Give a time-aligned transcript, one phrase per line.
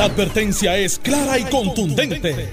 [0.00, 2.48] La advertencia es clara y contundente.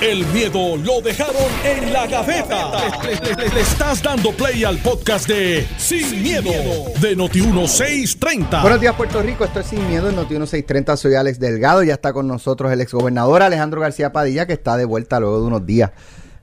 [0.00, 2.70] El miedo lo dejaron en la gaveta.
[3.02, 6.52] Le, estás dando play al podcast de Sin, miedo,
[7.00, 8.62] de Noti1630.
[8.62, 9.44] Buenos días, Puerto Rico.
[9.44, 10.96] Esto es Sin Miedo en Noti 1630.
[10.96, 11.82] Soy Alex Delgado.
[11.82, 15.46] Ya está con nosotros el exgobernador Alejandro García Padilla, que está de vuelta luego de
[15.48, 15.90] unos días.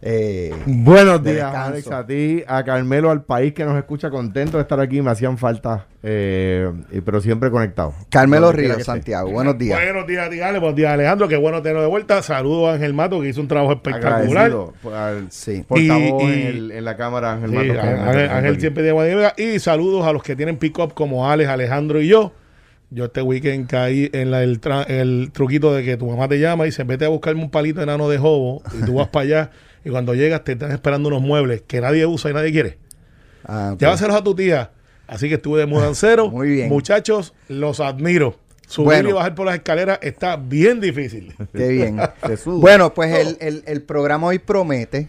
[0.02, 1.72] Eh, Buenos de días, descanso.
[1.72, 5.12] Alex, a ti, a Carmelo, al país que nos escucha, contento de estar aquí, me
[5.12, 7.94] hacían falta, eh, y- pero siempre conectado.
[8.10, 8.84] Carmelo Ríos, esté.
[8.86, 9.30] Santiago.
[9.32, 9.78] Buenos días.
[9.84, 11.28] Buenos días, dígale, buenos días, Alejandro.
[11.28, 12.22] Qué bueno tenerlo de vuelta.
[12.22, 14.22] Saludos a Ángel Mato, que hizo un trabajo espectacular.
[14.46, 15.64] Agradecido por- al Sí.
[15.68, 18.84] portavoz Y- y- en, el- en la cámara, Ángel Sí, Mato, que- Ángel, Ángel siempre
[18.84, 19.34] tiene.
[19.54, 22.32] Y saludos a los que tienen pick-up como Alex, Alejandro y yo.
[22.92, 26.40] Yo este weekend caí en la- el, tra- el truquito de que tu mamá te
[26.40, 29.24] llama y dice, vete a buscarme un palito enano de jobo y tú vas para
[29.26, 29.50] allá
[29.84, 32.78] y cuando llegas te están esperando unos muebles que nadie usa y nadie quiere.
[33.46, 33.80] Ah, ok.
[33.80, 34.72] Llévaselos a tu tía.
[35.08, 36.30] Así que estuve de mudancero.
[36.32, 36.70] Muy bien.
[36.70, 38.38] Muchachos, los admiro.
[38.68, 39.10] Subir Bueno.
[39.10, 41.34] y bajar por las escaleras está bien difícil.
[41.54, 42.00] Qué bien.
[42.28, 42.62] Jesús.
[42.62, 45.08] bueno, pues el, el- el programa hoy promete.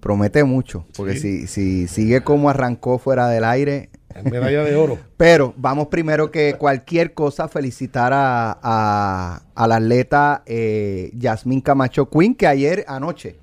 [0.00, 0.86] Promete mucho.
[0.96, 3.90] Porque si, si sigue como arrancó fuera del aire,
[4.24, 4.98] Medalla de oro.
[5.18, 12.08] Pero vamos primero que cualquier cosa felicitar a, a, a la atleta eh, Yasmín Camacho
[12.08, 13.36] Quinn, que ayer, anoche,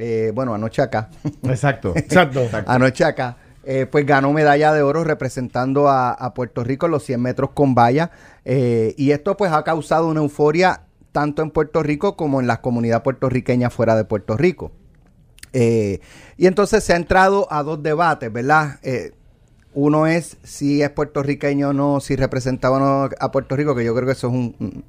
[0.00, 1.10] eh, bueno, anoche acá,
[1.44, 1.92] Exacto.
[1.94, 2.40] Exacto.
[2.66, 7.04] anoche acá, eh, pues ganó medalla de oro representando a, a Puerto Rico en los
[7.04, 8.10] 100 metros con valla.
[8.44, 12.60] eh, y esto pues ha causado una euforia tanto en Puerto Rico como en la
[12.60, 14.72] comunidad puertorriqueña fuera de Puerto Rico.
[15.52, 16.00] Eh,
[16.36, 18.78] y entonces se ha entrado a dos debates, ¿verdad?
[19.74, 23.84] Uno es si es puertorriqueño o no, si representaba o no a Puerto Rico, que
[23.84, 24.84] yo creo que eso es un- un-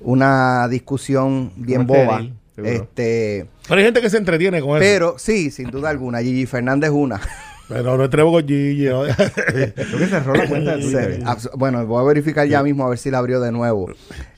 [0.00, 2.00] una discusión bien boba.
[2.20, 2.72] estéril, seguro.
[2.72, 4.80] Este, Pero hay gente que se entretiene con eso.
[4.80, 7.20] pero sí, sin duda alguna, Gigi Fernández una.
[7.68, 8.84] Pero no entrego con Gigi.
[8.84, 9.04] ¿no?
[9.04, 11.24] Creo que cerró la cuenta de Twitter.
[11.56, 13.90] bueno, voy a verificar ya mismo a ver si la abrió de nuevo.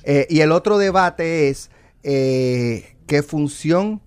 [0.05, 1.71] Eh, y el otro debate es
[2.05, 4.01] eh, qué función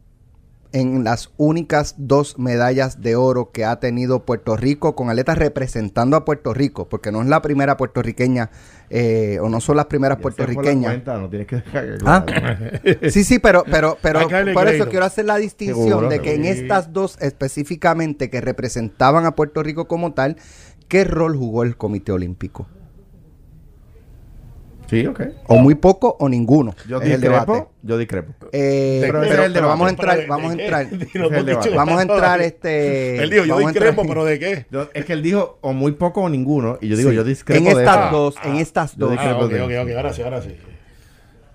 [0.72, 6.16] en las únicas dos medallas de oro que ha tenido Puerto Rico con atletas representando
[6.16, 8.52] a Puerto Rico, porque no es la primera puertorriqueña
[8.91, 10.91] eh, o no son las primeras Ya puertorriqueñas.
[10.94, 12.25] cuenta, no tienes que dejar que- Ah.
[13.09, 16.46] Sí, sí, pero, pero, pero por eso quiero hacer la distinción Seguro, de que en
[16.46, 20.38] estas dos específicamente que representaban a Puerto Rico como tal,
[20.88, 22.68] ¿qué rol jugó el Comité Olímpico?
[24.89, 25.22] Sí, ok.
[25.47, 26.73] O muy poco o ninguno.
[26.88, 27.51] Yo es el debate.
[27.51, 28.33] discrepo, yo discrepo.
[28.51, 30.88] Eh, Pero el vamos a entrar, ¿Pero de- vamos a entrar,
[31.67, 33.22] el vamos a entrar este.
[33.23, 34.66] Él dijo, yo discrepo, pero ¿de qué?
[34.72, 37.16] Yo- es que él dijo o muy poco o ninguno, y yo digo, Sí.
[37.16, 39.11] yo discrepo En de estas dos, en estas Yo dos.
[39.11, 39.41] discrepo.
[39.41, 40.55] Ah, ok, ok, ok, ahora sí, ahora sí.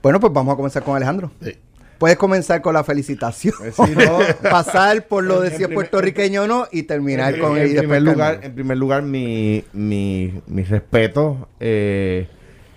[0.03, 1.31] Bueno, pues vamos a comenzar con Alejandro.
[1.43, 1.57] Sí.
[1.99, 3.55] Puedes comenzar con la felicitación.
[3.59, 4.19] Pues sí, no.
[4.51, 7.73] Pasar por lo de si es puertorriqueño o no y terminar En- con en, él.
[7.73, 11.49] y primer lugar, en primer lugar, mi, mi, mi respeto.
[11.61, 12.27] eh,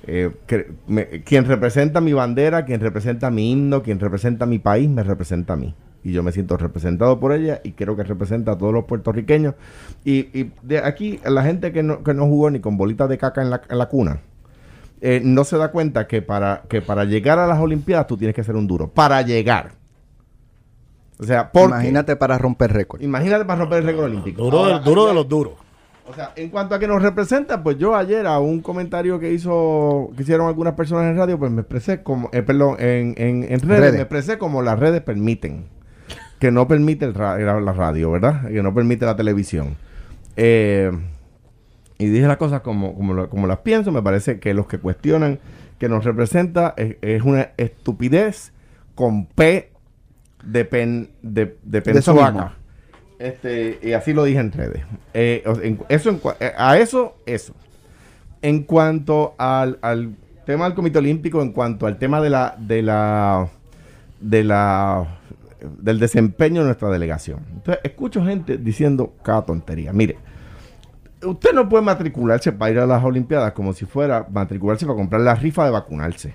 [0.08, 4.90] eh, que- me- quien representa mi bandera, quien representa mi himno, quien representa mi país,
[4.90, 5.76] me representa a mí.
[6.04, 9.56] Y yo me siento representado por ella y creo que representa a todos los puertorriqueños.
[10.06, 13.18] Y, y de aquí, la gente que no, que no jugó ni con bolitas de
[13.18, 14.22] caca en la, en la cuna,
[15.02, 18.36] eh, no se da cuenta que para, que para llegar a las Olimpiadas tú tienes
[18.36, 18.88] que ser un duro.
[18.88, 19.72] Para llegar.
[21.20, 23.02] O sea, porque, Imagínate para romper récord.
[23.02, 24.44] imagínate para romper el récord olímpico.
[24.44, 25.54] Duro, Ahora, duro de los duros.
[26.10, 29.34] O sea, en cuanto a que nos representa, pues yo ayer a un comentario que
[29.34, 33.44] hizo, que hicieron algunas personas en radio, pues me expresé como, eh, perdón, en, en,
[33.44, 33.94] en redes, Redes.
[33.94, 35.66] me expresé como las redes permiten.
[36.40, 38.48] Que no permite el ra- la radio, ¿verdad?
[38.48, 39.76] Que no permite la televisión.
[40.36, 40.92] Eh,
[41.98, 43.92] y dije las cosas como, como, como las pienso.
[43.92, 45.40] Me parece que los que cuestionan
[45.80, 48.54] que nos representa es, es una estupidez
[48.94, 49.72] con P
[50.44, 52.54] de pen de, de De.
[53.20, 54.84] Este, y así lo dije en redes.
[55.14, 55.44] Eh,
[55.90, 57.54] eso eh, a eso, eso.
[58.42, 62.84] En cuanto al, al tema del Comité Olímpico, en cuanto al tema de la, de
[62.84, 63.50] la,
[64.22, 65.20] de la,
[65.80, 67.40] del desempeño de nuestra delegación.
[67.54, 69.92] Entonces, escucho gente diciendo cada tontería.
[69.94, 70.18] Mire,
[71.26, 75.22] usted no puede matricularse para ir a las Olimpiadas como si fuera matricularse para comprar
[75.22, 76.34] la rifa de vacunarse.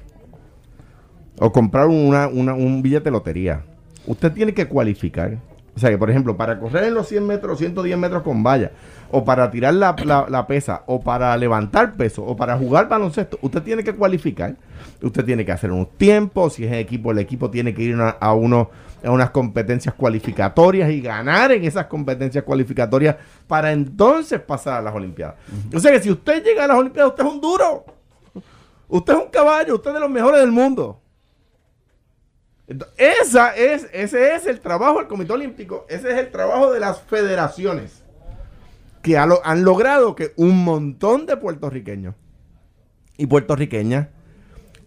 [1.38, 3.62] O comprar una, una- un billete de lotería.
[4.06, 5.38] Usted tiene que cualificar.
[5.74, 8.72] O sea, que por ejemplo, para correr en los 100 metros, 110 metros con valla,
[9.10, 13.38] o para tirar la, la- la pesa, o para levantar peso, o para jugar baloncesto,
[13.40, 14.54] usted tiene que cualificar.
[15.00, 16.54] Usted tiene que hacer unos tiempos.
[16.54, 18.68] Si es equipo, el equipo tiene que ir una- a, uno,
[19.02, 23.16] a unas competencias cualificatorias y ganar en esas competencias cualificatorias
[23.46, 25.36] para entonces pasar a las Olimpiadas.
[25.74, 27.84] O sea que si usted llega a las Olimpiadas, usted es un duro.
[28.88, 31.00] Usted es un caballo, usted es de los mejores del mundo.
[32.96, 37.00] Esa es, ese es el trabajo del Comité Olímpico, ese es el trabajo de las
[37.02, 38.02] federaciones
[39.02, 42.14] que han logrado que un montón de puertorriqueños
[43.16, 44.08] y puertorriqueñas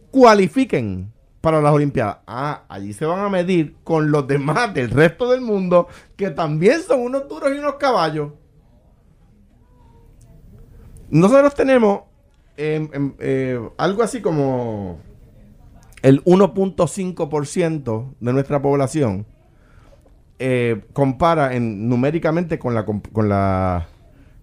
[0.09, 1.11] cualifiquen
[1.41, 2.19] para las Olimpiadas.
[2.25, 6.81] Ah, allí se van a medir con los demás del resto del mundo que también
[6.81, 8.31] son unos duros y unos caballos.
[11.09, 12.01] Nosotros tenemos
[12.57, 14.99] em, em, eh, algo así como
[16.05, 19.25] el 1.5% de nuestra población
[20.37, 23.87] eh, compara en, numéricamente con la, con, la,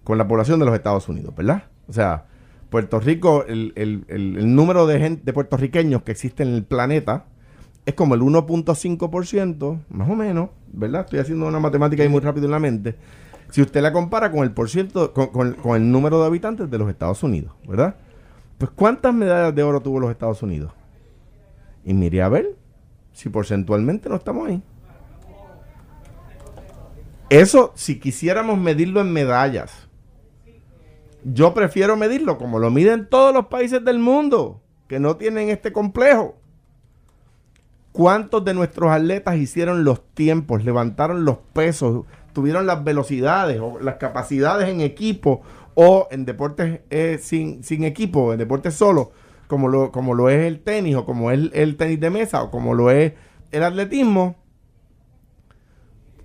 [0.03, 1.63] con la población de los Estados Unidos, ¿verdad?
[1.87, 2.25] O sea,
[2.69, 7.27] Puerto Rico, el, número de, gente, de puertorriqueños que existe en el planeta
[7.85, 11.05] es como el 1.5%, más o menos, ¿verdad?
[11.05, 12.97] Estoy haciendo una matemática ahí muy rápido en la mente.
[13.51, 16.89] Si usted la compara con el por ciento, con, el número de habitantes de los
[16.89, 17.95] Estados Unidos, ¿verdad?
[18.57, 20.73] Pues ¿cuántas medallas de oro tuvo los Estados Unidos?
[21.85, 22.55] Y mire a ver
[23.11, 24.63] si porcentualmente no estamos ahí.
[27.29, 29.87] Eso, si quisiéramos medirlo en medallas,
[31.23, 35.71] yo prefiero medirlo como lo miden todos los países del mundo que no tienen este
[35.71, 36.35] complejo.
[37.91, 43.95] ¿Cuántos de nuestros atletas hicieron los tiempos, levantaron los pesos, tuvieron las velocidades o las
[43.95, 45.41] capacidades en equipo
[45.75, 49.11] o en deportes eh, sin, sin, equipo, en deportes solo,
[49.53, 52.49] como lo, como lo es el tenis o como es el, tenis de mesa o
[52.49, 53.13] como lo es
[53.51, 54.35] el atletismo,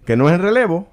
[0.07, 0.89] que no es en relevo,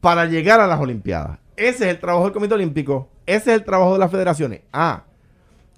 [0.00, 1.38] para llegar a las Olimpiadas?
[1.56, 3.08] Ese es el trabajo del Comité Olímpico.
[3.24, 4.62] Ese es el trabajo de las federaciones.
[4.72, 5.04] Ah,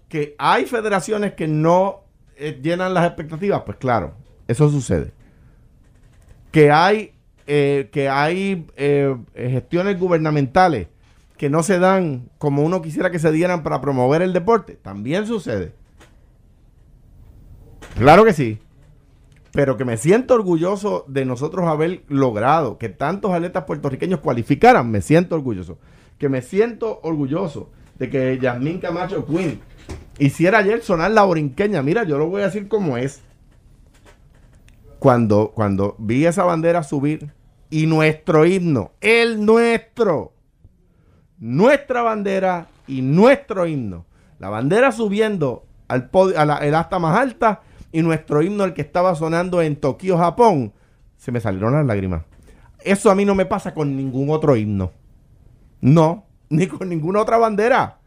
[0.09, 2.05] que hay federaciones que no
[2.39, 3.65] eh, llenan las expectativas.
[3.67, 4.15] Pues claro,
[4.47, 5.13] eso sucede.
[6.51, 7.13] Que hay,
[7.47, 10.89] eh, que hay eh, gestiones gubernamentales
[11.39, 14.75] que no se dan como uno quisiera que se dieran para promover el deporte.
[14.75, 15.73] También sucede.
[17.97, 18.61] Claro que sí
[19.53, 25.01] pero que me siento orgulloso de nosotros haber logrado que tantos atletas puertorriqueños cualificaran, me
[25.01, 25.79] siento orgulloso.
[26.19, 29.61] Que me siento orgulloso de que Yasmín Camacho Quinn
[30.19, 31.83] hiciera ayer sonar la borinqueña.
[31.83, 33.23] Mira, yo lo voy a decir como es.
[34.99, 37.33] Cuando, cuando vi esa bandera subir
[37.71, 40.35] y nuestro himno, el nuestro,
[41.39, 44.07] nuestra bandera y nuestro himno,
[44.39, 47.63] la bandera subiendo al a la, el asta más alta
[47.93, 50.73] y nuestro himno, el que estaba sonando en Tokio, Japón,
[51.17, 52.25] se me salieron las lágrimas.
[52.81, 54.93] Eso a mí no me pasa con ningún otro himno.
[55.81, 57.99] No, ni con ninguna otra bandera.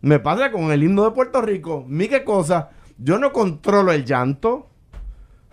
[0.00, 1.84] Me pasa con el himno de Puerto Rico.
[1.86, 2.70] Mi qué cosa.
[2.98, 4.68] Yo no controlo el llanto.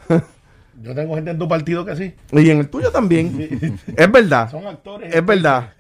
[0.81, 2.13] Yo tengo gente en tu partido que sí.
[2.31, 3.79] Y en el tuyo también.
[3.95, 4.49] es verdad.
[4.49, 5.13] Son actores.
[5.13, 5.73] Es verdad.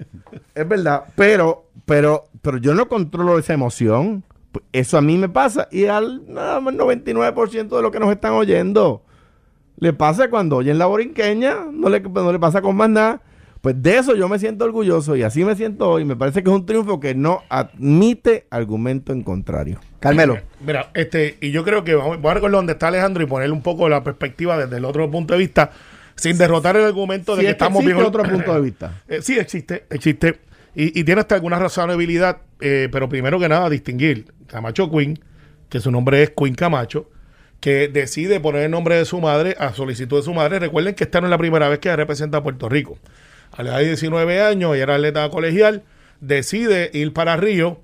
[0.55, 1.03] es verdad.
[1.15, 4.23] Pero, pero, pero yo no controlo esa emoción.
[4.71, 8.33] Eso a mí me pasa y al nada más 99% de lo que nos están
[8.33, 9.03] oyendo
[9.79, 13.21] le pasa cuando oyen la borinqueña, no le, no le pasa con más nada.
[13.61, 16.05] Pues de eso yo me siento orgulloso y así me siento hoy.
[16.05, 19.79] Me parece que es un triunfo que no admite argumento en contrario.
[19.99, 20.37] Carmelo.
[20.61, 23.53] Mira, este, y yo creo que vamos, voy a recordar donde está Alejandro y ponerle
[23.53, 25.71] un poco la perspectiva desde el otro punto de vista,
[26.15, 27.97] sin derrotar el argumento de que estamos bien.
[27.97, 29.01] otro punto de vista.
[29.09, 30.39] Eh, sí, existe, existe.
[30.75, 35.19] Y, tiene hasta alguna razonabilidad, eh, pero primero que nada, distinguir Camacho Quinn,
[35.67, 37.09] que su nombre es Quinn Camacho,
[37.59, 40.59] que decide poner el nombre de su madre a solicitud de su madre.
[40.59, 42.97] Recuerden que esta no es la primera vez que representa a Puerto Rico.
[43.51, 45.83] A la edad de 19 años, ella era atleta colegial,
[46.21, 47.81] decide ir para Río.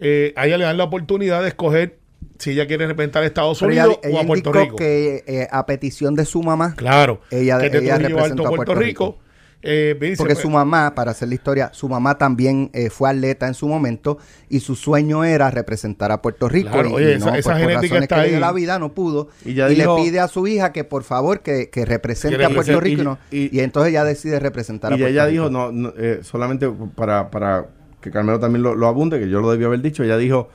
[0.00, 1.98] Eh, a ella le dan la oportunidad de escoger
[2.38, 4.76] si ella quiere representar a Estados Unidos o a Puerto Rico.
[4.76, 9.18] que eh, a petición de su mamá, claro, ella, que ella representa a Puerto, Rico
[9.60, 13.54] eh, Porque su mamá, para hacer la historia, su mamá también eh, fue atleta en
[13.54, 16.70] su momento y su sueño era representar a Puerto Rico.
[16.98, 18.38] y, esa, pues, genética está ahí.
[18.38, 19.28] la vida no pudo.
[19.44, 23.18] Y, le pide a su hija que por favor que, represente a Puerto Rico.
[23.30, 25.10] Y, entonces ella decide representar a Puerto Rico.
[25.10, 27.66] Y ella dijo, no, eh, solamente para, para
[28.00, 30.48] que Carmelo también lo, abunde, que yo lo debía haber dicho, ella dijo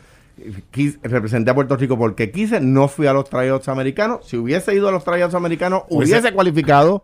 [1.04, 4.26] representé a Puerto Rico porque quise, no fui a los tryouts americanos.
[4.26, 7.04] Si hubiese ido a los tryouts americanos, hubiese cualificado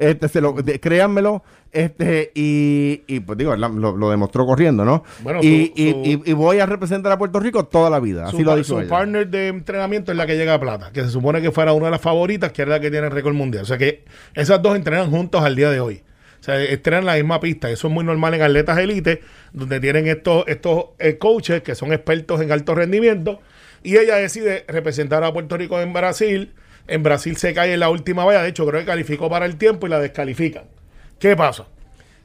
[0.00, 5.04] este, se lo, créanmelo, este, y, y pues digo, lo, demostró corriendo, ¿no?
[5.42, 8.26] y, y, voy a representar a Puerto Rico toda la vida.
[8.26, 11.10] Así su, lo Su partner de entrenamiento es la que llega a plata, que se
[11.10, 13.62] supone que fuera una de las favoritas, que es la que tiene el récord mundial.
[13.62, 14.04] O sea que
[14.34, 16.02] esas dos entrenan juntos al día de hoy.
[16.40, 17.70] O sea, estrenan la misma pista.
[17.70, 19.20] Eso es muy normal en atletas élite,
[19.52, 23.40] donde tienen estos, estos eh, coaches que son expertos en alto rendimiento.
[23.82, 26.54] Y ella decide representar a Puerto Rico en Brasil
[26.90, 28.42] en Brasil se cae en la última valla.
[28.42, 30.64] De hecho, creo que calificó para el tiempo y la descalifican.
[31.20, 31.68] ¿Qué pasa?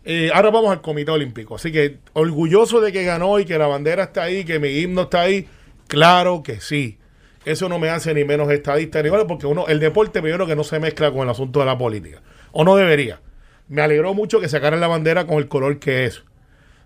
[0.03, 1.55] Eh, ahora vamos al Comité Olímpico.
[1.55, 5.03] Así que orgulloso de que ganó y que la bandera está ahí, que mi himno
[5.03, 5.48] está ahí.
[5.88, 6.98] Claro que sí.
[7.45, 10.55] Eso no me hace ni menos estadista ni igual, porque uno, el deporte primero que
[10.55, 12.24] no se mezcla con el asunto de la política.
[12.51, 13.22] O no debería.
[13.67, 16.24] Me alegró mucho que sacaran la bandera con el color que es.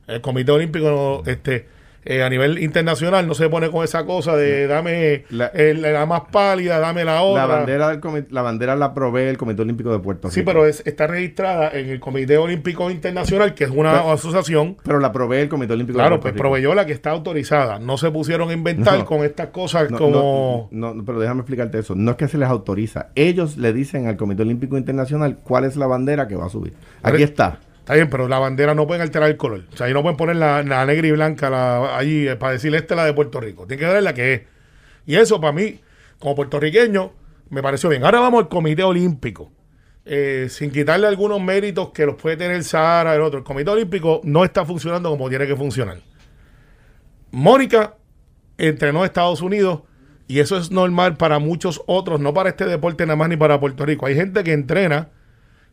[0.07, 1.67] El Comité Olímpico, este,
[2.05, 6.05] eh, a nivel internacional no se pone con esa cosa de dame La- el- la
[6.05, 7.47] más pálida, dame la otra.
[7.47, 10.33] La bandera, del la bandera la provee el Comité Olímpico de Puerto Rico.
[10.33, 14.77] Sí, pero es- está registrada en el Comité Olímpico Internacional, que es una Pero- asociación.
[14.83, 16.41] Pero la provee el Comité Olímpico Claro, de pues Puerto Rico.
[16.43, 17.79] proveyó la que está autorizada.
[17.79, 19.05] No se pusieron a inventar No.
[19.05, 20.67] con estas cosas No, como...
[20.71, 21.95] no, no, pero déjame explicarte eso.
[21.95, 23.07] No es que se les autoriza.
[23.15, 26.73] Ellos le dicen al Comité Olímpico Internacional cuál es la bandera que va a subir.
[27.03, 27.59] Aquí está.
[27.89, 29.63] Está bien, pero la bandera no pueden alterar el color.
[29.73, 32.53] O sea, ahí no pueden poner la, la negra y blanca la, allí eh, para
[32.53, 33.65] decir esta es la de Puerto Rico.
[33.65, 34.41] Tiene que dar la que es.
[35.07, 35.79] Y eso para mí,
[36.19, 37.11] como puertorriqueño,
[37.49, 38.03] me pareció bien.
[38.03, 39.51] Ahora vamos al Comité Olímpico.
[40.05, 43.39] Eh, sin quitarle algunos méritos que los puede tener Sara, el otro.
[43.39, 45.97] El Comité Olímpico no está funcionando como tiene que funcionar.
[47.31, 47.95] Mónica
[48.59, 49.81] entrenó en Estados Unidos
[50.27, 53.59] y eso es normal para muchos otros, no para este deporte nada más ni para
[53.59, 54.05] Puerto Rico.
[54.05, 55.09] Hay gente que entrena,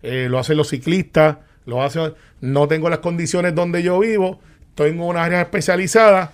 [0.01, 4.39] eh, lo hacen los ciclistas, lo hacen, no tengo las condiciones donde yo vivo,
[4.71, 6.33] estoy en una área especializada,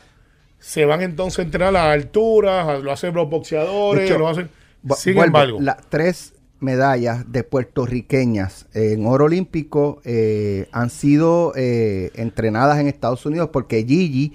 [0.58, 4.48] se van entonces a entrenar a las alturas, lo hacen los boxeadores, hecho, lo hacen.
[4.96, 12.10] Sin vuelvo, embargo, las tres medallas de puertorriqueñas en oro olímpico eh, han sido eh,
[12.14, 14.34] entrenadas en Estados Unidos porque Gigi,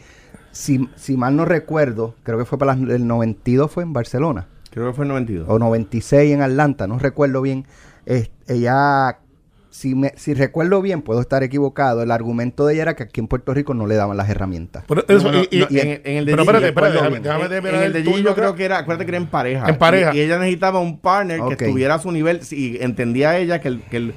[0.51, 4.47] si, si mal no recuerdo, creo que fue para las- el 92 fue en Barcelona
[4.71, 5.47] Creo que fue en 92.
[5.49, 7.65] o 96 en Atlanta, no recuerdo bien.
[8.47, 9.19] Ella,
[9.77, 13.19] si, me, si recuerdo bien, puedo estar equivocado, el argumento de ella era que aquí
[13.19, 14.83] en Puerto Rico no le daban las herramientas.
[14.87, 16.93] pero eso- No, no, y- y- no, y- en, en el de pero espérate, espérate,
[17.21, 19.69] déjame, En- el de Gigi yo creo que era, acuérdate que era en pareja.
[19.69, 20.15] En pareja.
[20.15, 23.67] Y, y ella necesitaba un partner que estuviera a su nivel y entendía ella que,
[23.67, 24.13] el- que, el-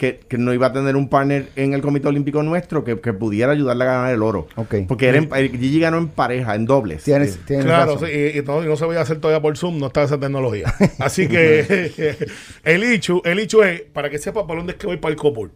[0.00, 3.12] que, que no iba a tener un partner en el Comité Olímpico nuestro que, que
[3.12, 4.48] pudiera ayudarle a ganar el oro.
[4.88, 5.28] Porque era en-
[5.60, 7.04] Gigi ganó en pareja, en dobles.
[7.04, 9.58] Tienes, tienes Claro, sí, y, y no, y no se voy a hacer todavía por
[9.58, 10.72] Zoom, no está esa tecnología.
[10.98, 12.16] Así que
[12.64, 15.18] el hecho, el hecho es, para que sepa por dónde es que voy para el
[15.20, 15.50] COPUR.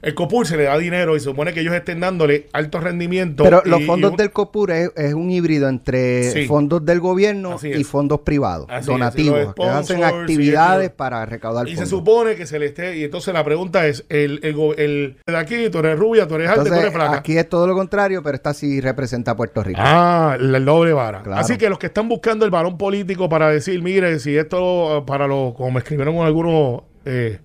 [0.00, 3.42] El COPUR se le da dinero y se supone que ellos estén dándole alto rendimiento.
[3.42, 6.46] Pero y- los y fondos un- del COPUR es, es un híbrido entre Sí.
[6.46, 7.86] fondos del gobierno y es.
[7.88, 11.90] fondos privados, Así es, donativos, los que hacen actividades para recaudar Y se fondos.
[11.90, 12.96] supone que se le esté.
[12.96, 16.48] Y entonces la pregunta es: el, el, el de aquí, tú eres rubia, tú eres
[16.48, 17.16] alta, tú eres flaca.
[17.16, 19.80] aquí es todo lo contrario, pero esta sí representa a Puerto Rico.
[19.82, 21.22] Ah, el doble vara.
[21.22, 21.40] Claro.
[21.40, 25.26] Así que los que están buscando el balón político para decir, mire, si esto, para
[25.26, 27.38] los, como me escribieron algunos, eh,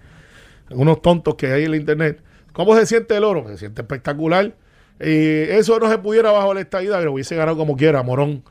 [0.70, 2.20] algunos tontos que hay en la internet,
[2.54, 3.48] ¿cómo se siente el oro?
[3.48, 4.56] Se siente espectacular.
[5.00, 8.44] Y eso no se pudiera bajo la estadidad, pero hubiese ganado como quiera, morón.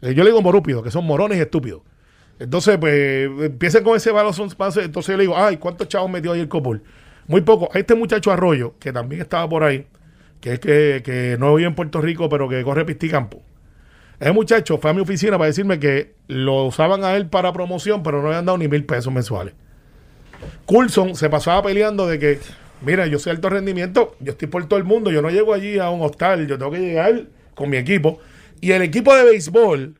[0.00, 1.82] Eh, yo le digo morúpido, que son morones y estúpidos.
[2.38, 4.32] Entonces, pues, empiecen con ese balón.
[4.38, 6.82] Entonces yo le digo, ay, ¿cuántos chavos metió ahí el Copul?
[7.26, 7.68] Muy poco.
[7.74, 9.86] Este muchacho Arroyo, que también estaba por ahí,
[10.40, 13.42] que es que, que no vive en Puerto Rico, pero que corre pisticampo.
[14.20, 18.02] Ese muchacho fue a mi oficina para decirme que lo usaban a él para promoción,
[18.02, 19.54] pero no le han dado ni mil pesos mensuales.
[20.66, 22.40] Coulson se pasaba peleando de que,
[22.82, 25.78] mira, yo soy alto rendimiento, yo estoy por todo el mundo, yo no llego allí
[25.78, 28.18] a un hostal, yo tengo que llegar con mi equipo.
[28.60, 29.94] Y el equipo de béisbol,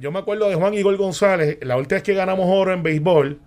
[0.00, 3.40] yo me acuerdo de Juan Igor González, la última vez que ganamos oro en béisbol,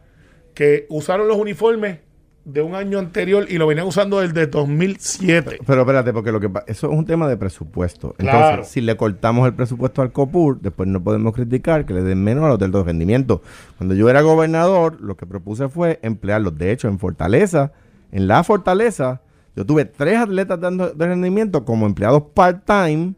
[0.53, 1.99] que usaron los uniformes
[2.45, 5.57] de un año anterior y lo venían usando desde 2007.
[5.65, 8.09] Pero espérate, porque lo que eso es un tema de presupuesto.
[8.19, 8.63] Entonces, Claro.
[8.63, 12.43] si le cortamos el presupuesto al COPUR, después no podemos criticar que le den menos
[12.43, 13.41] a los del de rendimiento.
[13.77, 16.55] Cuando yo era gobernador, lo que propuse fue emplearlos.
[16.55, 17.71] De hecho, en Fortaleza,
[18.15, 19.21] en la Fortaleza,
[19.57, 23.13] yo tuve tres atletas dando de rendimiento como empleados part-time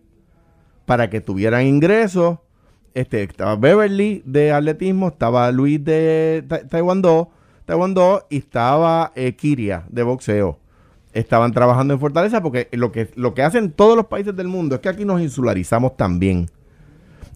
[0.85, 2.39] para que tuvieran ingresos.
[2.95, 7.29] Este, estaba Beverly de atletismo, estaba Luis de Ta- Taekwondo,
[7.65, 10.57] Taekwondo y estaba eh, Kiria de boxeo.
[11.13, 14.75] Estaban trabajando en Fortaleza porque lo que, lo que hacen todos los países del mundo
[14.75, 16.49] es que aquí nos insularizamos también.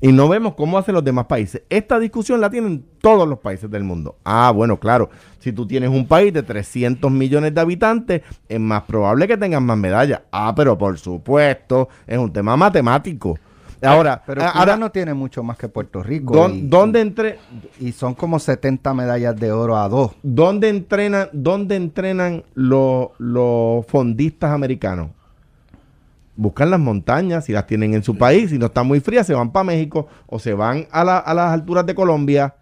[0.04, 1.62] Y no vemos cómo hacen los demás países.
[1.70, 4.16] Esta discusión la tienen todos los países del mundo.
[4.26, 5.10] Ah, bueno, claro.
[5.38, 9.62] Si tú tienes un país de 300 millones de habitantes, es más probable que tengas
[9.62, 10.22] más medallas.
[10.32, 13.38] Ah, pero por supuesto, es un tema matemático.
[13.84, 16.36] Ahora, Pero Cuba ahora no tiene mucho más que Puerto Rico.
[16.36, 17.40] ¿dó- y, ¿dónde, entre,
[17.80, 20.12] y son como 70 medallas de oro a dos.
[20.22, 25.10] ¿dónde entrenan, dónde entrenan los, los fondistas americanos?
[26.42, 29.36] Buscan las montañas, si las tienen en su país, si no están muy frías, se
[29.36, 32.56] van para México o se van a, la- a las alturas de Colombia.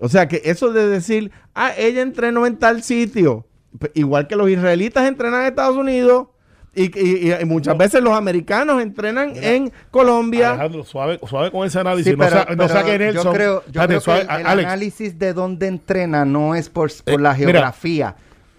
[0.00, 3.46] O sea que eso de decir, ah, ella entrenó en tal sitio,
[3.78, 6.26] P- igual que los israelitas entrenan en Estados Unidos
[6.74, 10.50] y, y- y muchas veces los americanos entrenan en Colombia.
[10.50, 12.10] Alejandro, suave, suave con ese análisis.
[12.12, 13.24] Sí, no, pero, sa- no pero saque Nelson.
[13.24, 16.90] yo creo, yo Espérate, creo suave, que el, análisis de dónde entrena no es por,
[17.04, 17.72] por Eh, la mira.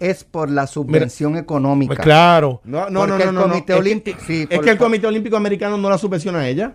[0.00, 1.94] Es por la subvención económica.
[1.94, 2.60] pues claro.
[2.64, 3.48] No, no, Porque no, no, el no, no.
[3.48, 6.48] Comité Es que- Olímpico- sí, es que el Comité Olímpico Americano no la subvenciona a
[6.48, 6.74] ella.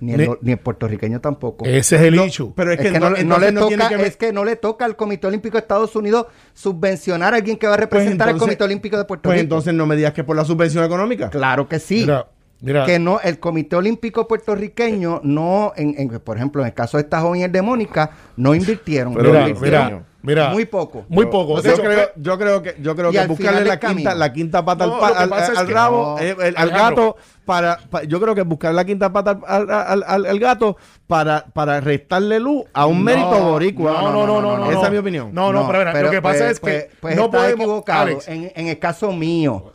[0.00, 1.64] Ni, el, Ni- ni el puertorriqueño tampoco.
[1.64, 2.52] Ese es el No, issue.
[2.54, 4.54] Pero es, Es que, no, no, no entonces le toca, que es que no le
[4.54, 8.28] toca al Comité Olímpico de Estados Unidos subvencionar a alguien que va a Pues representar
[8.28, 9.42] al Comité Olímpico de Puerto Pues Rico.
[9.42, 11.30] entonces no me digas que es por la subvención económica.
[11.30, 12.00] claro que sí.
[12.02, 12.28] Mira,
[12.60, 12.86] Mira.
[12.86, 17.02] que no, el Comité Olímpico Puertorriqueño no, en, en- por ejemplo, en el caso de
[17.02, 19.14] esta joven de Mónica, no invirtieron.
[19.14, 20.50] Pero no Mira, invirtieron mira.
[20.50, 21.04] Muy poco.
[21.08, 21.60] Muy poco.
[21.62, 24.64] Yo hecho, creo, fue- yo creo que yo creo que buscarle la quinta, la quinta
[24.64, 26.18] pata No, al, al- al rabo, No.
[26.24, 30.04] eh, el- al gato para, pa- yo creo que buscar la quinta pata al, al-
[30.06, 33.92] al- al gato para, para restarle luz a un No, mérito boricua.
[33.92, 34.70] No, no, no, no, no.
[34.70, 34.84] Esa no.
[34.86, 35.30] es mi opinión.
[35.32, 37.54] No, no, pero, mira, lo que pasa pues- es que pues- pues no podemos.
[37.64, 38.02] equivocado.
[38.02, 39.72] Alex, En, en el caso mío,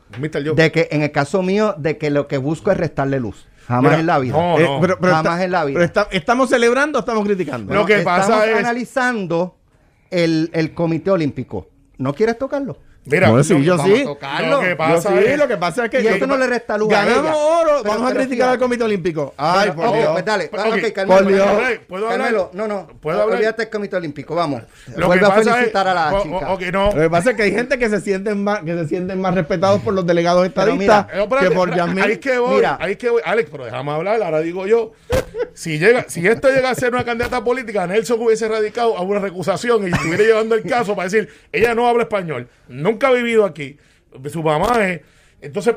[0.55, 3.47] de que en el caso mío, de que lo que busco es restarle luz.
[3.65, 4.33] Jamás Mira, en la vida.
[4.33, 4.81] no, Eh, no.
[4.81, 5.75] pero, pero Jamás está- en la vida.
[5.75, 7.73] pero está- ¿Estamos celebrando o estamos criticando?
[7.73, 9.55] Lo que Estamos pasa es- analizando
[10.13, 11.70] el, el Comité Olímpico.
[11.98, 12.77] ¿No quieres tocarlo?
[13.05, 14.01] Mira, No, sí, yo sí.
[14.01, 14.50] a tocarlo.
[14.50, 16.48] Lo que Yo pasa sí, es- lo que pasa es que Y esto no le
[16.48, 17.36] resta luz a ganamos ella.
[17.36, 19.33] oro, Pero- vamos a criticar al Comité Olímpico.
[19.36, 20.12] Ay, Pero- por Dios.
[20.13, 20.45] pues dale.
[20.45, 21.45] Ok, ok, por Carmelo, Dios.
[21.45, 22.19] Carmelo, ¿Puedo hablar?
[22.19, 22.88] Carmelo, no, no.
[23.01, 23.36] ¿Puedo hablar?
[23.38, 24.63] Olvídate del Comité Olímpico, vamos.
[24.95, 26.36] Lo Vuelve que a pasa es- felicitar a la chica.
[26.53, 26.91] o- no.
[26.93, 29.36] Lo que pasa es que hay gente que se sienten más, que se sienten más
[29.36, 32.03] respetados por los delegados estadistas mira, Eh, que por espérate, Yasmín.
[32.05, 32.77] Ahí es que voy, Mira.
[32.79, 33.22] ahí es que voy.
[33.25, 34.93] Alex, pero déjame hablar, ahora digo yo.
[35.53, 39.19] Si llega, si esto llega a ser una candidata política, Nelson hubiese radicado a una
[39.19, 43.45] recusación y estuviera llevando el caso para decir, ella no habla español, nunca ha vivido
[43.45, 43.77] aquí,
[44.29, 45.01] su mamá es.
[45.41, 45.75] Entonces,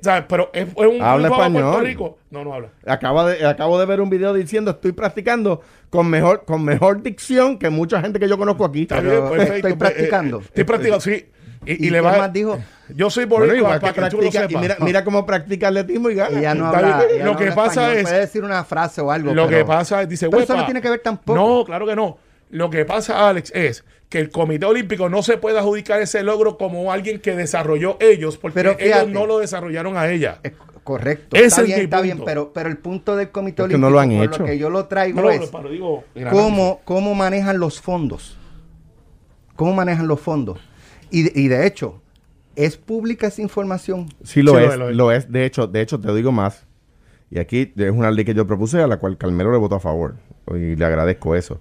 [0.00, 0.24] ¿sabes?
[0.28, 1.62] Pero es, es un Habla español.
[1.64, 2.18] Puerto Rico.
[2.30, 2.68] No, no habla.
[2.86, 5.60] Acaba de, acabo de ver un video diciendo estoy practicando
[5.90, 8.82] con mejor, con mejor dicción que mucha gente que yo conozco aquí.
[8.82, 10.38] Está Pero bien, perfecto, estoy pues, practicando.
[10.38, 11.26] eh, estoy practicando, sí.
[11.66, 12.58] Y, y ¿Y le va más dijo?
[12.88, 14.62] Yo soy Bueno, boricua igual para que que tú lo y sepas.
[14.62, 16.38] mira, mira cómo practica atletismo y gana.
[16.38, 17.04] Ella no Está habla.
[17.18, 17.96] Lo no que habla pasa español.
[17.98, 19.34] es- Puede decir una frase o algo.
[19.34, 20.62] Lo pero- que pasa es, dice, Pero eso "Huepa".
[20.62, 21.38] no tiene que ver tampoco.
[21.38, 22.16] No, claro que no.
[22.50, 26.58] Lo que pasa, Alex, es que el Comité Olímpico no se puede adjudicar ese logro
[26.58, 30.40] como alguien que desarrolló ellos, porque Pero ellos no lo desarrollaron a ella.
[30.42, 30.52] Es
[30.82, 31.36] correcto.
[31.36, 32.14] Ese está es bien, mi está punto.
[32.14, 34.40] bien, pero, pero el punto del Comité Es que Olímpico, no lo han hecho.
[34.40, 38.36] lo que yo lo traigo No, es pero digo, en cómo, cómo manejan los fondos.
[39.54, 40.58] Cómo manejan los fondos.
[41.10, 42.02] Y, de- y de hecho,
[42.56, 44.08] ¿es pública esa información?
[44.24, 45.24] Sí lo Sí, lo es, es, lo es.
[45.26, 45.32] es.
[45.32, 46.66] De hecho, de hecho te digo más.
[47.30, 49.80] Y aquí es una ley que yo propuse a la cual Calmero le votó a
[49.80, 50.16] favor.
[50.48, 51.60] Y le agradezco eso.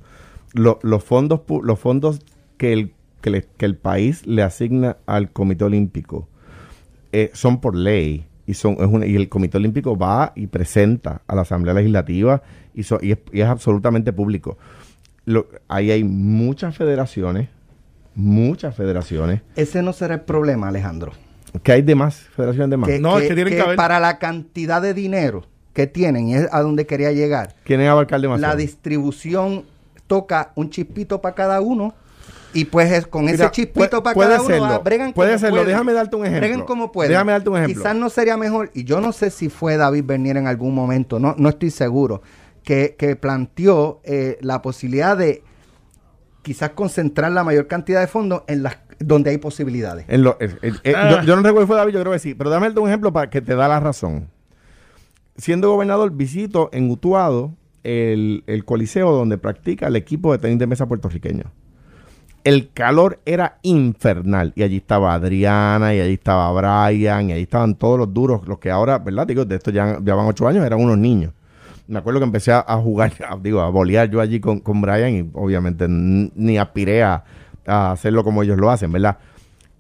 [0.54, 2.20] Lo- los fondos los fondos
[2.58, 6.28] que el, que, le- que el país le asigna al Comité Olímpico
[7.12, 8.26] eh, son por ley.
[8.48, 12.42] Y, son, es una- y el Comité Olímpico va y presenta a la Asamblea Legislativa
[12.74, 14.58] y, so- y es, y es absolutamente público.
[15.26, 17.50] Lo- ahí hay muchas federaciones,
[18.16, 19.42] muchas federaciones.
[19.56, 21.12] Ese no será el problema, Alejandro.
[21.64, 22.16] que hay de más?
[22.36, 22.90] ¿Federaciones de más?
[22.90, 26.36] Que, No, es que tienen que haber- para la cantidad de dinero que tienen, y
[26.36, 28.54] es a donde quería llegar, ¿Quieren abarcar demasiado?
[28.54, 29.64] la distribución
[30.10, 31.94] toca un chispito para cada uno.
[32.52, 35.30] Y pues es, con Mira, ese chispito para puede cada uno, serlo, ah, bregan puede
[35.30, 35.56] como serlo.
[35.58, 35.68] pueden.
[35.68, 36.48] Déjame darte un ejemplo.
[36.48, 37.12] Breguen como pueden.
[37.12, 37.76] Déjame darte un ejemplo.
[37.84, 41.20] Quizás no sería mejor, y yo no sé si fue David Bernier en algún momento,
[41.20, 42.24] no, no estoy seguro,
[42.64, 45.44] que, que planteó eh, la posibilidad de
[46.42, 50.06] quizás concentrar la mayor cantidad de fondos en las donde hay posibilidades.
[50.08, 51.20] En lo- eh, eh, eh, Ah.
[51.22, 52.34] yo, yo no recuerdo si fue David, yo creo que sí.
[52.34, 54.28] Pero dame darte un ejemplo para que te da la razón.
[55.38, 60.68] Siendo gobernador, visito en Utuado el, el coliseo donde practica el equipo de tenis de
[60.68, 61.46] mesa puertorriqueño.
[62.44, 64.54] El calor era infernal.
[64.56, 68.60] Y allí estaba Adriana, y allí estaba Brian, y allí estaban todos los duros, los
[68.60, 69.28] que ahora, ¿verdad?
[69.28, 71.34] Digo, de esto ya, ya van ocho años, eran unos niños.
[71.88, 75.16] Me acuerdo que empecé a, jugar, a- digo, a bolear yo allí con, con Brian
[75.16, 77.24] y obviamente ni aspiré a,
[77.66, 79.18] a hacerlo como ellos lo hacen, ¿verdad?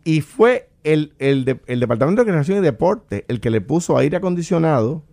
[0.03, 3.97] Y fue el, el, de- el Departamento de Recreación y Deporte el que le puso
[3.97, 5.03] aire acondicionado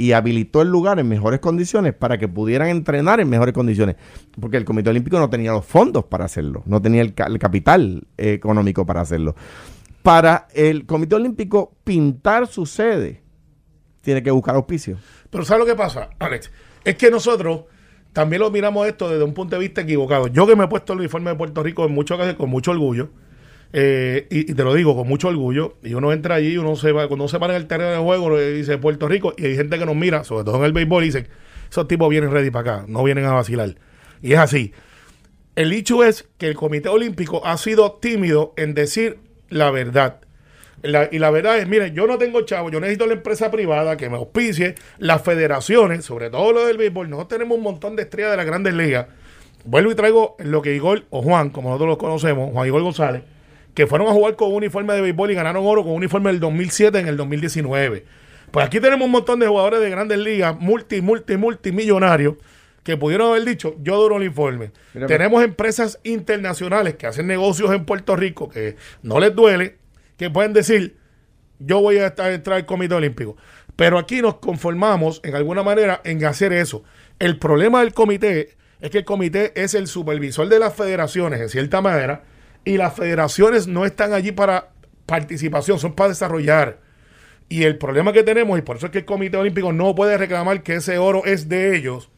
[0.00, 3.96] y habilitó el lugar en mejores condiciones para que pudieran entrenar en mejores condiciones.
[4.40, 7.38] Porque el Comité Olímpico no tenía los fondos para hacerlo, no tenía el, ca- el
[7.38, 9.34] capital eh, económico para hacerlo.
[10.02, 13.20] Para el Comité Olímpico pintar su sede,
[14.00, 14.96] tiene que buscar auspicio.
[15.28, 16.50] Pero ¿sabes lo que pasa, Alex?
[16.82, 17.64] Es que nosotros
[18.14, 20.28] también lo miramos esto desde un punto de vista equivocado.
[20.28, 22.70] Yo que me he puesto el uniforme de Puerto Rico en muchas ocasiones con mucho
[22.70, 23.10] orgullo,
[23.72, 26.92] eh, y, y te lo digo con mucho orgullo, y uno entra allí, uno se
[26.92, 29.56] va, cuando uno se para en el terreno de juego, dice Puerto Rico, y hay
[29.56, 31.28] gente que nos mira, sobre todo en el béisbol, y dicen,
[31.70, 33.76] esos tipos vienen ready para acá, no vienen a vacilar.
[34.22, 34.72] Y es así.
[35.56, 40.20] El hecho es que el Comité Olímpico ha sido tímido en decir la verdad.
[40.82, 44.08] Y la verdad es, miren, yo no tengo chavo, yo necesito la empresa privada que
[44.08, 47.10] me auspicie, las federaciones, sobre todo lo del béisbol.
[47.10, 49.06] Nosotros tenemos un montón de estrellas de las grandes ligas.
[49.64, 53.22] Vuelvo y traigo lo que Igor o Juan, como nosotros los conocemos, Juan Igor González,
[53.74, 56.30] que fueron a jugar con un uniforme de béisbol y ganaron oro con un uniforme
[56.30, 58.04] del 2007 en el 2019.
[58.50, 62.34] Pues aquí tenemos un montón de jugadores de grandes ligas, multi, multi, multimillonarios,
[62.82, 64.72] que pudieron haber dicho, yo duro el uniforme.
[64.94, 69.76] Mira, tenemos empresas internacionales que hacen negocios en Puerto Rico que no les duele,
[70.16, 70.96] que pueden decir,
[71.58, 73.36] yo voy a estar entrar al Comité Olímpico.
[73.76, 76.82] Pero aquí nos conformamos, en alguna manera, en hacer eso.
[77.18, 81.48] El problema del comité es que el comité es el supervisor de las federaciones, en
[81.48, 82.24] cierta manera,
[82.64, 84.68] y las federaciones no están allí para
[85.06, 86.78] participación, son para desarrollar.
[87.48, 90.16] Y el problema que tenemos, y por eso es que el Comité Olímpico no puede
[90.16, 92.08] reclamar que ese oro es de ellos,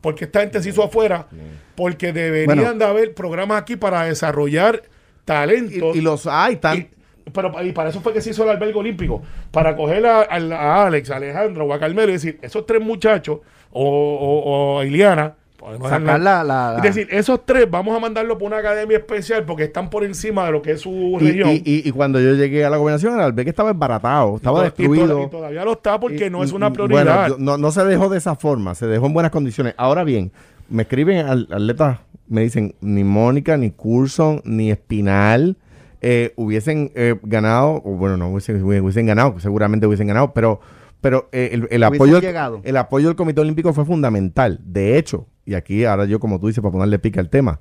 [0.00, 1.26] porque esta gente se hizo afuera,
[1.74, 2.74] porque deberían Bueno.
[2.74, 4.82] de haber programas aquí para desarrollar
[5.24, 5.94] talentos.
[5.94, 6.88] Y, y los hay, tan, Y-
[7.34, 10.36] pero y para eso fue que se hizo el albergue olímpico, para coger a, a-
[10.36, 14.80] a Alex, a Alejandro o a Carmelo y decir, esos tres muchachos, o, o, o
[14.80, 18.38] a Iliana, podemos Sacar dejarla- la- la- la- es decir, esos tres vamos a mandarlo
[18.38, 21.50] por una academia especial porque están por encima de lo que es su y, región.
[21.50, 25.24] y- y- y cuando yo llegué a la gobernación, el albergue estaba embaratado, estaba destruido.
[25.24, 27.04] Y, todavía lo está porque no es una prioridad.
[27.04, 29.74] Bueno, yo- no, no se dejó de esa forma, se dejó en buenas condiciones.
[29.76, 30.30] Ahora bien,
[30.70, 35.56] me escriben al- atletas, me dicen, ni Mónica, ni Curson, ni Espinal
[36.00, 40.60] eh, hubiesen eh, ganado, o bueno, no hubiesen, hubiesen ganado, seguramente hubiesen ganado, pero,
[41.00, 42.60] pero eh, el, el apoyo, llegado.
[42.64, 44.60] el apoyo del Comité Olímpico fue fundamental.
[44.64, 47.60] De hecho, y aquí ahora yo, como tú dices, para ponerle pica al tema,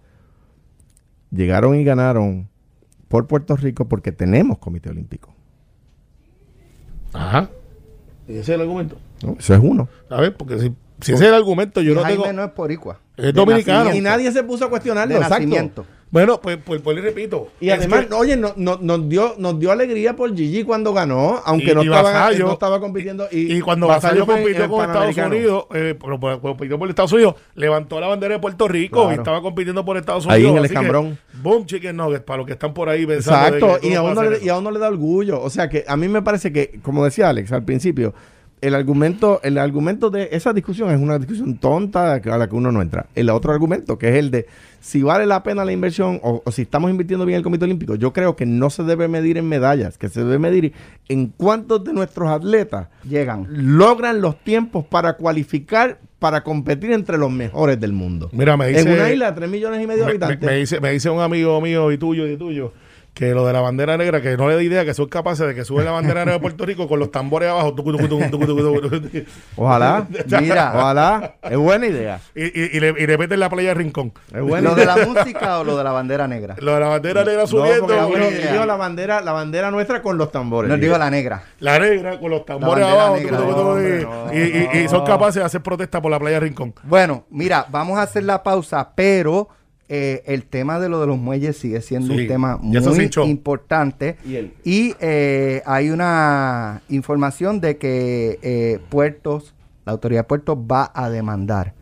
[1.32, 2.50] llegaron y ganaron
[3.08, 5.34] por Puerto Rico porque tenemos Comité Olímpico.
[7.13, 7.50] Ajá.
[8.28, 8.97] Y ese es el argumento.
[9.23, 9.36] ¿no?
[9.39, 9.88] Eso es uno.
[10.10, 12.34] A ver, porque si, si ese es el argumento, yo Y no Jaime tengo.
[12.34, 13.00] no es poricua.
[13.15, 13.86] Es dominicano.
[13.86, 13.97] nacimiento.
[13.97, 15.36] Y nadie se puso a cuestionarlo, De exacto.
[15.45, 15.86] nacimiento.
[16.10, 17.50] Bueno, pues, pues, pues le repito.
[17.60, 21.41] Y además, que- oye, no- no- nos, dio, nos dio alegría por Gigi cuando ganó,
[21.46, 23.28] aunque Y- no, y estaba, no estaba compitiendo.
[23.30, 25.17] Y, Y cuando en compitió con Estados.
[25.17, 25.96] Unidos, eh,
[26.41, 30.26] compitió por Estados Unidos, levantó la bandera de Puerto Rico y estaba compitiendo por Estados
[30.28, 30.52] Ahí Unidos.
[30.52, 31.20] en el escambrón.
[31.41, 33.58] Boom, chicken nuggets, para los que están por ahí pensando.
[33.58, 35.41] Exacto, y a, no uno le, y a uno le da orgullo.
[35.41, 38.13] O sea que a mí me parece que, como decía Alex al principio,
[38.60, 42.72] el argumento, el argumento de esa discusión es una discusión tonta a la que uno
[42.72, 43.06] no entra.
[43.13, 44.48] El otro argumento, que es el de
[44.80, 47.96] si vale la pena la inversión o, o si estamos invirtiendo bien el Comité Olímpico,
[47.96, 50.74] yo creo que no se debe medir en medallas, que se debe medir
[51.08, 53.46] en cuántos de nuestros atletas Llegan.
[53.50, 58.30] logran los tiempos para cualificar para competir entre los mejores del mundo.
[58.34, 58.82] Mira, me dice.
[58.82, 60.50] en una isla de 3 millones y medio de me, me- habitantes.
[60.50, 62.74] me dice, me dice un amigo mío y tuyo y tuyo
[63.18, 65.56] que lo de la bandera negra, que no le da idea que son capaces de
[65.56, 67.74] que suben la bandera negra de Puerto Rico con los tambores abajo.
[69.56, 70.06] Ojalá.
[70.42, 70.72] Mira.
[70.76, 71.36] Ojalá.
[71.42, 72.20] Es buena idea.
[72.36, 74.14] y, y, y le, y le meten la playa de Rincón.
[74.34, 76.56] Es buena ¿Lo de la música o lo de la bandera negra?
[76.60, 78.20] Lo de la bandera negra No, subiendo.
[78.30, 78.52] idea.
[78.52, 80.70] dijo la bandera, la bandera nuestra con los tambores.
[80.70, 81.44] No digo la negra.
[81.60, 83.16] La negra con los tambores abajo.
[83.18, 83.38] negra.
[83.38, 86.12] tucu, tucu, tucu, Hombre, y- no, y, y- y son capaces de hacer protesta por
[86.12, 86.74] la playa de Rincón.
[86.84, 89.50] Bueno, mira, vamos a hacer la pausa, pero
[89.89, 94.17] eh, el tema de lo de los muelles sigue siendo Sí, un tema muy importante.
[94.63, 99.54] Y eh, hay una información de que eh, Puertos,
[99.86, 101.73] la autoridad de Puertos va a demandar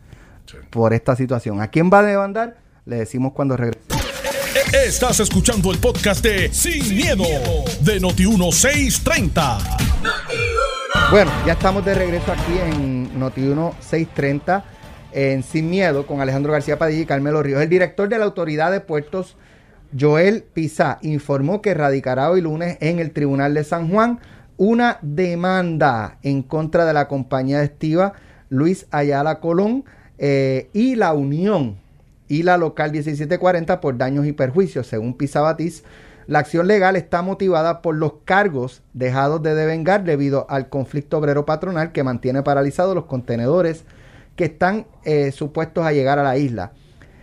[0.70, 1.60] por esta situación.
[1.60, 2.58] ¿A quién va a demandar?
[2.84, 3.80] Le decimos cuando regrese.
[4.72, 7.24] Estás escuchando el podcast de Sin, miedo,
[7.80, 9.58] de Noti1630.
[11.10, 14.75] Bueno, ya estamos de regreso aquí en Noti1 630
[15.16, 17.62] en Sin Miedo con Alejandro García Padilla y Carmelo Ríos.
[17.62, 19.34] El director de la Autoridad de Puertos,
[19.98, 24.20] Joel Pizá, informó que radicará hoy lunes en el Tribunal de San Juan
[24.58, 28.12] una demanda en contra de la compañía estiva
[28.50, 29.86] Luis Ayala Colón
[30.18, 31.76] eh, y la Unión
[32.28, 34.86] y la local 1740 por daños y perjuicios.
[34.86, 35.82] Según Pizá Batiz,
[36.26, 41.46] la acción legal está motivada por los cargos dejados de devengar debido al conflicto obrero
[41.46, 43.84] patronal que mantiene paralizados los contenedores
[44.36, 46.72] que están eh, supuestos a llegar a la isla.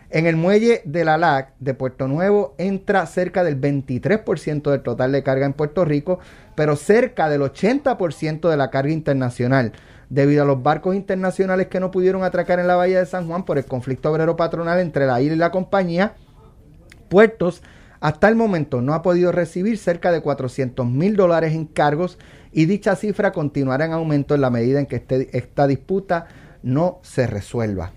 [0.10, 5.12] En el muelle de la LAC de Puerto Nuevo entra cerca del 23% del total
[5.12, 6.20] de carga en Puerto Rico,
[6.56, 9.72] pero cerca del 80% de la carga internacional,
[10.10, 13.44] debido a los barcos internacionales que no pudieron atracar en la bahía de San Juan
[13.44, 16.14] por el conflicto obrero patronal entre la isla y la compañía.
[17.10, 17.64] Puertos
[18.00, 22.20] hasta el momento no ha podido recibir cerca de 400 mil dólares en cargos
[22.52, 26.28] y dicha cifra continuará en aumento en la medida en que este- esta disputa
[26.64, 27.92] no se resuelva.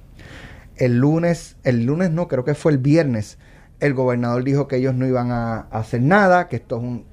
[0.76, 3.38] El lunes, el lunes no, creo que fue el viernes,
[3.80, 7.04] el gobernador dijo que ellos no iban a, hacer nada, que esto es un-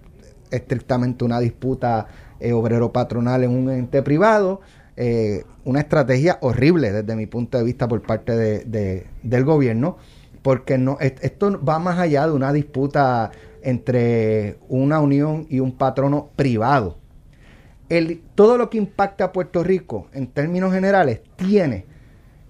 [0.51, 2.07] estrictamente una disputa
[2.39, 4.61] eh, obrero-patronal en un ente privado.
[4.95, 9.97] eh, una estrategia horrible desde mi punto de vista por parte de- de- del gobierno,
[10.43, 13.31] porque no, es- esto va más allá de una disputa
[13.63, 16.99] entre una unión y un patrono privado.
[18.35, 21.85] Todo lo que impacta a Puerto Rico en términos generales tiene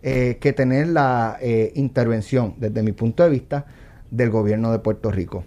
[0.06, 3.66] eh, que tener la eh, intervención, desde mi punto de vista,
[4.12, 5.46] del gobierno de Puerto Rico.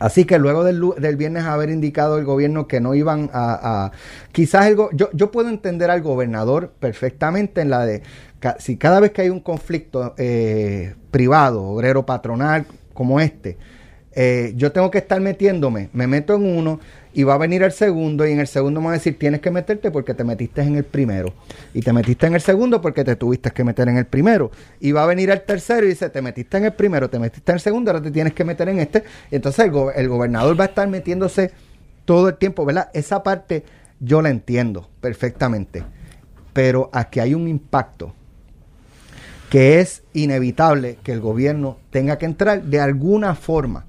[0.00, 3.92] Así que luego del, viernes haber indicado el gobierno que no iban a...
[4.32, 8.02] quizás el yo, puedo entender al gobernador perfectamente en la de...
[8.58, 13.58] si cada vez que hay un conflicto eh, privado, obrero patronal como este,
[14.56, 16.80] yo tengo que estar metiéndome, me meto en uno
[17.18, 19.40] y va a venir el segundo y en el segundo me va a decir tienes
[19.40, 21.34] que meterte porque te metiste en el primero
[21.74, 24.92] y te metiste en el segundo porque te tuviste que meter en el primero y
[24.92, 27.56] va a venir el tercero y dice te metiste en el primero, te metiste en
[27.56, 29.02] el segundo, ahora te tienes que meter en este
[29.32, 31.50] entonces el gobernador va a estar metiéndose
[32.04, 32.88] todo el tiempo, ¿verdad?
[32.94, 33.64] Esa parte
[33.98, 35.82] yo la entiendo perfectamente,
[36.52, 38.14] pero aquí hay un impacto
[39.50, 43.86] que es inevitable que el gobierno tenga que entrar de alguna forma.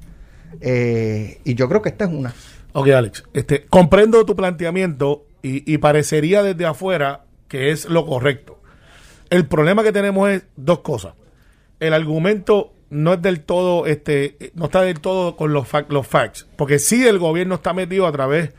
[0.61, 2.33] Eh, y yo creo que esta es una.
[2.73, 8.59] Ok, Alex, este, comprendo tu planteamiento y, y parecería desde afuera que es lo correcto.
[9.29, 11.13] El problema que tenemos es dos cosas.
[11.79, 16.07] El argumento no es del todo, este, no está del todo con los, fac- los
[16.07, 18.51] facts, porque sí el gobierno está metido a través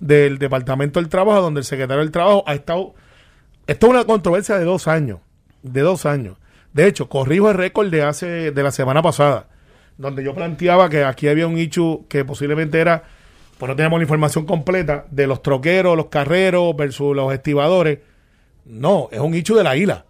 [0.00, 2.94] del Departamento del Trabajo, donde el secretario del Trabajo ha estado,
[3.66, 5.20] esto es una controversia de dos años,
[5.62, 6.36] de dos años.
[6.72, 9.48] De hecho, corrijo el récord de hace, de la semana pasada,
[9.96, 13.04] donde yo planteaba que aquí había un hecho que posiblemente era,
[13.58, 18.00] pues no tenemos la información completa, de los troqueros, los carreros versus los estibadores.
[18.64, 20.06] No, es un hecho de la isla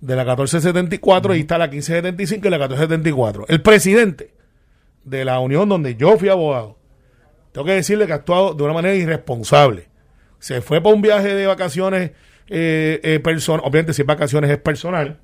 [0.00, 3.44] de la 1474 y está la 1575 y la 1474.
[3.48, 4.34] El presidente
[5.04, 6.78] de la unión donde yo fui abogado,
[7.52, 9.88] tengo que decirle que ha actuado de una manera irresponsable.
[10.38, 12.12] Se fue para un viaje de vacaciones
[12.48, 15.18] eh, eh, personal, obviamente si es vacaciones es personal,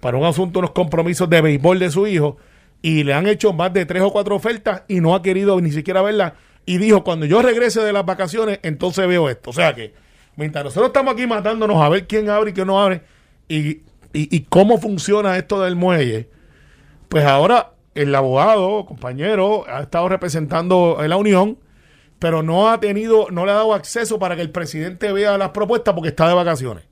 [0.00, 2.36] para un asunto, unos compromisos de béisbol de su hijo,
[2.82, 5.70] y le han hecho más de tres o cuatro ofertas y no ha querido ni
[5.70, 6.34] siquiera verla.
[6.66, 9.50] Y dijo, cuando yo regrese de las vacaciones, entonces veo esto.
[9.50, 9.94] O sea que,
[10.34, 13.02] mientras nosotros estamos aquí matándonos a ver quién abre y quién no abre,
[13.48, 16.28] y, y, cómo funciona esto del muelle,
[17.08, 21.58] pues ahora el abogado, compañero, ha estado representando a la Unión,
[22.18, 25.50] pero no ha tenido, no le ha dado acceso para que el presidente vea las
[25.50, 26.84] propuestas porque está de vacaciones.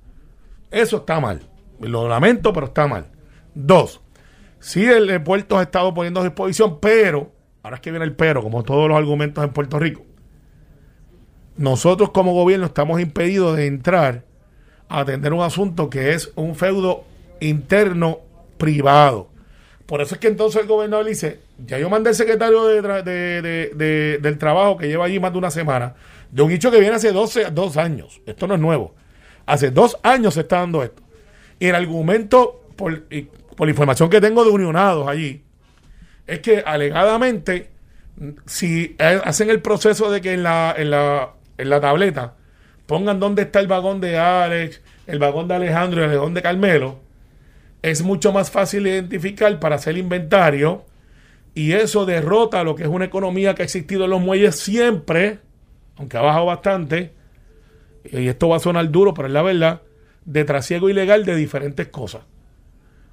[0.70, 1.40] Eso está mal.
[1.80, 3.06] Lo lamento, pero está mal.
[3.54, 4.00] Dos,
[4.60, 7.32] sí el, el puerto ha estado poniendo a disposición, pero,
[7.64, 10.02] ahora es que viene el pero, como todos los argumentos en Puerto Rico,
[11.56, 14.24] nosotros como gobierno estamos impedidos de entrar
[14.88, 17.04] a atender un asunto que es un feudo
[17.40, 18.20] interno
[18.58, 19.30] privado.
[19.86, 24.38] Por eso es que entonces el gobernador dice, ya yo mandé al secretario de, del
[24.38, 25.94] trabajo que lleva allí más de una semana,
[26.30, 28.20] de un hecho que viene hace 12, dos años.
[28.26, 28.94] Esto no es nuevo.
[29.46, 31.02] Hace dos años se está dando esto.
[31.58, 33.04] Y el argumento, por,
[33.56, 35.43] por la información que tengo de unionados allí,
[36.26, 37.70] es que alegadamente,
[38.46, 42.34] si eh, hacen el proceso de que en la, en la, en la tableta
[42.86, 46.42] pongan dónde está el vagón de Alex, el vagón de Alejandro y el vagón de
[46.42, 46.98] Carmelo,
[47.82, 50.84] es mucho más fácil identificar para hacer inventario
[51.54, 55.38] y eso derrota lo que es una economía que ha existido en los muelles siempre,
[55.96, 57.12] aunque ha bajado bastante,
[58.04, 59.82] y esto va a sonar duro, pero es la verdad,
[60.24, 62.22] de trasiego ilegal de diferentes cosas.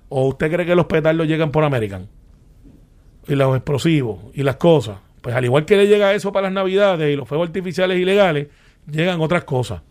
[0.09, 2.07] ¿O usted cree que los petardos llegan por American?
[3.27, 4.97] Y los explosivos y las cosas.
[5.21, 8.47] Pues al igual que le llega eso para las navidades y los fuegos artificiales ilegales,
[8.89, 9.81] llegan otras cosas.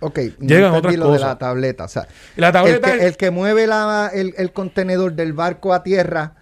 [0.00, 1.28] Ok, Llegan otras lo de cosas.
[1.28, 1.84] la tableta.
[1.84, 5.32] O sea, la tableta el, que, es- el que mueve la- el, el contenedor del
[5.32, 6.34] barco a tierra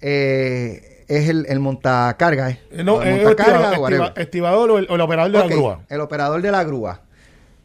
[0.00, 2.50] eh, es el, el montacarga.
[2.50, 2.60] ¿eh?
[2.70, 5.46] Eh, No, O el es montacarga estiva- o estibador o el, o operador de la
[5.46, 5.80] grúa.
[5.88, 7.00] El operador de la grúa.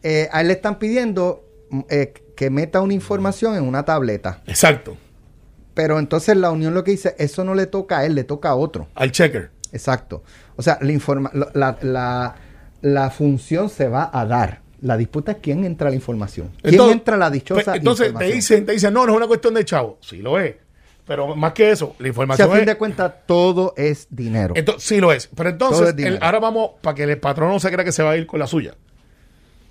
[0.02, 1.80] Eh, a él le están pidiendo mm,
[2.36, 4.42] que meta una información en una tableta.
[4.46, 4.96] Exacto.
[5.78, 8.48] Pero entonces la unión lo que dice, eso no le toca a él, le toca
[8.48, 8.88] a otro.
[8.96, 9.52] Al checker.
[9.70, 10.24] Exacto.
[10.56, 12.34] O sea, la, informa la, la-
[12.80, 14.60] la función se va a dar.
[14.80, 16.50] La disputa es quién entra a la información.
[16.62, 19.16] ¿Quién Entonces- entra a la dichosa pues, Entonces te dicen, te dicen, no, no es
[19.18, 19.98] una cuestión de chavo.
[20.00, 20.56] Sí lo es.
[21.06, 22.66] Pero más que eso, la información a fin es.
[22.66, 24.54] de cuentas, todo es dinero.
[24.56, 25.28] Entonces, sí lo es.
[25.32, 26.16] Pero entonces, es dinero.
[26.16, 28.26] el- ahora vamos, para que el patrón no se crea que se va a ir
[28.26, 28.74] con la suya.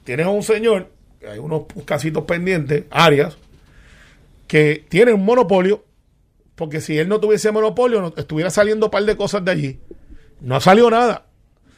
[0.05, 0.89] Tienes a un señor,
[1.29, 3.35] hay unos casitos pendientes, áreas,
[4.47, 5.83] que tiene un monopolio,
[6.57, 9.79] porque si él no tuviese monopolio, no- estuviera saliendo un par de cosas de allí.
[10.41, 11.27] No ha salido nada.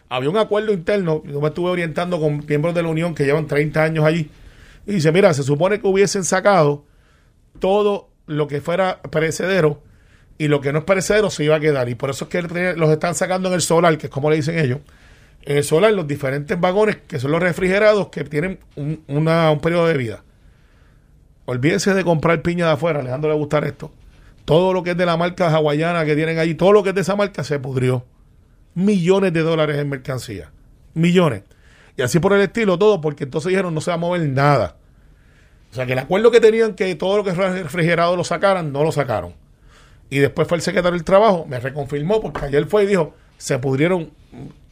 [0.07, 3.45] Había un acuerdo interno, yo me estuve orientando con miembros de la Unión que llevan
[3.45, 4.31] 30 años allí,
[4.87, 6.85] y dice, mira, se supone que hubiesen sacado
[7.59, 9.83] todo lo que fuera perecedero
[10.37, 11.89] y lo que no es perecedero se iba a quedar.
[11.89, 14.37] Y por eso es que los están sacando en el solar, que es como le
[14.37, 14.79] dicen ellos.
[15.41, 19.97] En el solar, los diferentes vagones, que son los refrigerados, que tienen un, periodo de
[19.97, 20.23] vida.
[21.45, 23.91] Olvídense de comprar piña de afuera, Alejandro le va a gustar esto.
[24.49, 26.95] Todo lo que es de la marca hawaiana que tienen allí, todo lo que es
[26.95, 28.03] de esa marca se pudrió.
[28.73, 30.49] Millones de dólares en mercancía.
[30.95, 31.43] Millones.
[31.95, 34.75] Y así por el estilo, todo, porque entonces dijeron no se va a mover nada.
[35.71, 38.73] O sea que el acuerdo que tenían que todo lo que es refrigerado lo sacaran,
[38.73, 39.35] no lo sacaron.
[40.09, 43.59] Y después fue el secretario del trabajo, me reconfirmó, porque ayer fue y dijo, se
[43.59, 44.09] pudrieron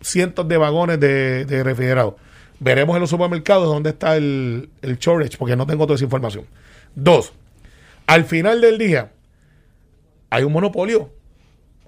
[0.01, 2.17] cientos de vagones de, refrigerado.
[2.59, 6.45] Veremos en los supermercados dónde está el, el storage, porque no tengo toda esa información.
[6.95, 7.31] Dos,
[8.07, 9.11] al final del día,
[10.29, 11.09] hay un monopolio.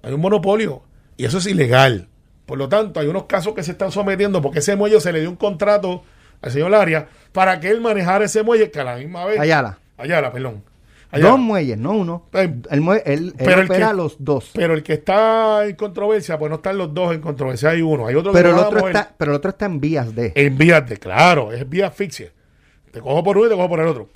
[0.03, 0.83] Hay un monopolio.
[1.17, 2.07] Y eso es ilegal.
[2.45, 5.19] Por lo tanto, hay unos casos que se están sometiendo porque ese muelle se le
[5.21, 6.03] dio un contrato
[6.41, 9.39] al señor Laria para que él manejara ese muelle que a la misma vez...
[9.39, 9.77] Ayala.
[9.97, 10.63] Ayala, perdón.
[11.11, 11.25] Allá.
[11.29, 12.27] Dos muelles, no uno.
[12.33, 14.51] Eh, El él, él pero el opera que- los dos.
[14.53, 18.05] Pero el que está en controversia, pues no están los dos en controversia, hay uno.
[18.07, 20.31] Hay otro Pero que el otro está, pero el otro está en vías de.
[20.35, 22.31] En vías de, claro, es vía asfixia.
[22.91, 24.09] Te cojo por uno y te cojo por el otro.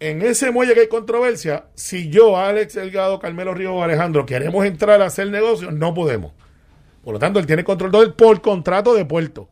[0.00, 4.64] En ese muelle que hay controversia, si yo, Alex Delgado, Carmelo Río o Alejandro queremos
[4.64, 6.32] entrar a hacer negocios, no podemos.
[7.04, 9.50] Por lo tanto, él tiene control todo el por contrato de puerto.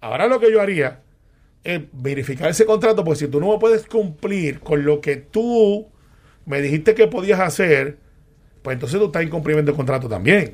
[0.00, 1.00] Ahora lo que yo haría
[1.62, 5.86] es verificar ese contrato, porque si tú no puedes cumplir con lo que tú
[6.44, 7.98] me dijiste que podías hacer,
[8.62, 10.52] pues entonces tú estás en cumplimiento del contrato también.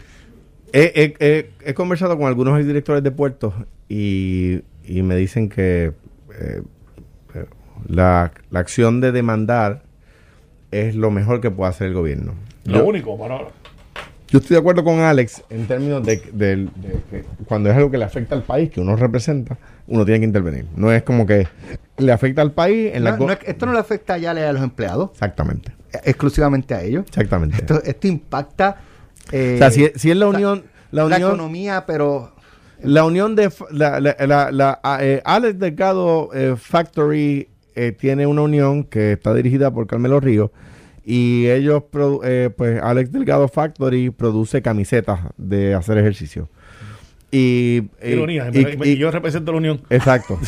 [0.72, 3.54] He, conversado con algunos directores de puertos
[3.88, 5.92] y, me dicen que
[6.38, 6.62] eh,
[7.88, 9.82] la, la acción de demandar
[10.70, 12.34] es lo mejor que puede hacer el gobierno.
[12.64, 13.48] Lo Yo- único, por ahora.
[14.28, 16.68] Yo estoy de acuerdo con Alex en términos de, de- de
[17.10, 19.56] que cuando es algo que le afecta al país, que uno representa,
[19.86, 20.66] uno tiene que intervenir.
[20.74, 21.46] No es como que
[21.98, 23.16] le afecta al país en la...
[23.16, 26.82] No, es que- esto no le afecta ya a los empleados, Exactamente, eh, exclusivamente a
[26.82, 27.04] ellos.
[27.06, 27.56] exactamente.
[27.58, 28.76] Esto, esto impacta
[29.30, 30.64] eh, o sea, si, si es la unión...
[30.90, 32.32] La la unión economía, pero
[32.82, 38.42] La unión de la, la, la- la- eh, Alex Delgado eh, Factory eh, tiene una
[38.42, 40.52] unión que está dirigida por Carmelo Río
[41.04, 41.82] y ellos,
[42.24, 46.48] eh, pues Alex Delgado Factory produce camisetas de hacer ejercicio.
[47.30, 48.58] Y, Ironía, y-
[48.88, 49.80] y, y- yo represento la Unión.
[49.90, 50.38] Exacto.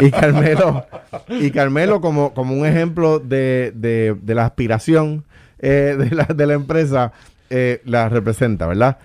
[0.00, 0.84] y Carmelo,
[1.28, 5.24] y Carmelo como, como un ejemplo de, de- de la aspiración
[5.60, 7.12] eh, de, la, de la empresa,
[7.50, 8.98] eh, la representa, ¿verdad?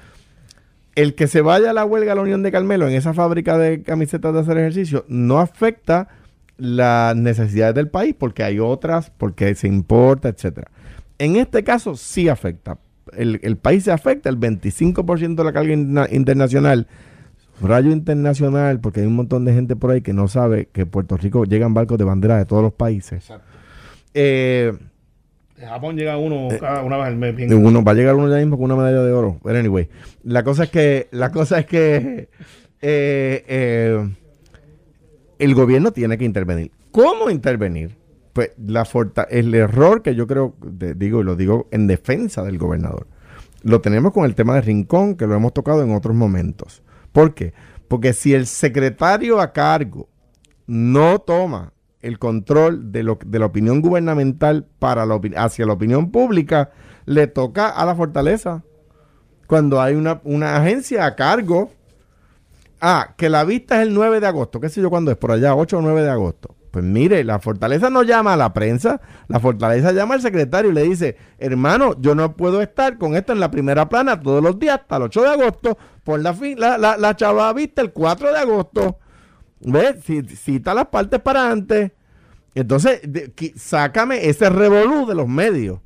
[0.95, 3.59] El que se vaya a la huelga a la Unión de Carmelo en esa fábrica
[3.59, 6.07] de camisetas de hacer ejercicio no afecta
[6.57, 10.69] las necesidades del país porque hay otras, porque se importa, etcétera.
[11.19, 12.77] En este caso sí afecta.
[13.13, 16.87] El, el país se afecta, el 25% de la carga interna- internacional
[17.59, 21.17] Rayo internacional, porque hay un montón de gente por ahí que no sabe que Puerto
[21.17, 23.27] Rico llegan barcos de bandera de todos los países.
[24.13, 24.73] Eh,
[25.59, 27.35] En Japón llega uno cada una vez al mes.
[27.35, 27.51] bien.
[27.53, 29.39] uno va a llegar uno ya mismo con una medalla de oro.
[29.43, 29.89] Pero anyway,
[30.23, 32.29] la cosa es que, la cosa es que
[32.81, 34.07] eh, eh,
[35.39, 36.71] el gobierno tiene que intervenir.
[36.91, 37.95] ¿Cómo intervenir?
[38.33, 38.87] Pues la
[39.29, 43.07] el error que yo creo, digo y lo digo en defensa del gobernador,
[43.63, 46.83] lo tenemos con el tema de Rincón, que lo hemos tocado en otros momentos.
[47.11, 47.53] ¿Por qué?
[47.87, 50.07] Porque si el secretario a cargo
[50.67, 55.03] no toma el control de, lo, de la opinión gubernamental para
[55.37, 56.71] hacia la opinión pública,
[57.05, 58.63] le toca a la fortaleza.
[59.47, 61.71] Cuando hay una, una agencia a cargo,
[62.81, 65.31] ah, que la vista es el 9 de agosto, qué sé yo cuándo es, por
[65.31, 66.55] allá, 8 o 9 de agosto.
[66.71, 70.73] Pues mire, la fortaleza no llama a la prensa, la fortaleza llama al secretario y
[70.73, 74.59] le dice, hermano, yo no puedo estar con esto en la primera plana todos los
[74.59, 78.31] días hasta el 8 de agosto, por la, la, la, la chava vista el 4
[78.31, 78.99] de agosto.
[79.61, 79.95] ¿Ves?
[80.35, 81.91] Cita las partes para antes.
[82.53, 85.79] Entonces, de- sácame ese revolú de los medios.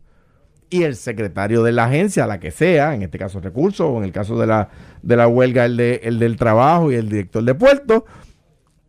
[0.71, 4.05] Y el secretario de la agencia, la que sea, en este caso recursos, o en
[4.05, 4.69] el caso de la,
[5.03, 8.05] de la huelga, el, de, el del trabajo y el director de puerto,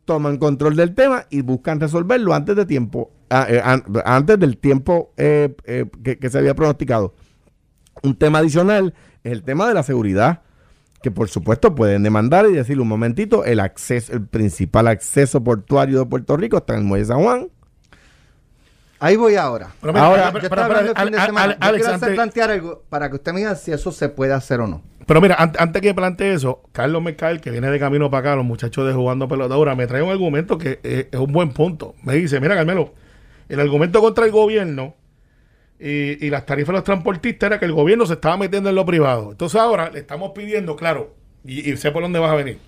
[0.04, 4.58] toman control del tema y buscan resolverlo antes de tiempo, ah, eh, an- antes del
[4.58, 7.14] tiempo eh, eh, que, que se había pronosticado.
[8.04, 10.42] Un tema adicional es el tema de la seguridad,
[11.02, 15.98] que por supuesto pueden demandar y decir un momentito, el acceso, el principal acceso portuario
[15.98, 17.48] de Puerto Rico está en el Muelle San Juan.
[19.02, 19.68] Ahí voy ahora.
[19.80, 20.64] Pero mira, Ahora, pero- pero-.
[20.74, 24.08] Ale- Yo Alex, quiero hacer plantear algo para que usted me diga si eso se
[24.08, 24.82] puede hacer o no.
[25.06, 28.36] Pero mira, an- antes que plantee eso, Carlos Mercal, que viene de camino para acá,
[28.36, 31.94] los muchachos de jugando pelotadura, me trae un argumento que eh, es un buen punto.
[32.04, 32.94] Me dice, mira, Carmelo,
[33.48, 34.94] el argumento contra el gobierno
[35.80, 38.76] y, y las tarifas de los transportistas era que el gobierno se estaba metiendo en
[38.76, 39.32] lo privado.
[39.32, 42.58] Entonces ahora le estamos pidiendo, claro, y, y sé por dónde vas a venir,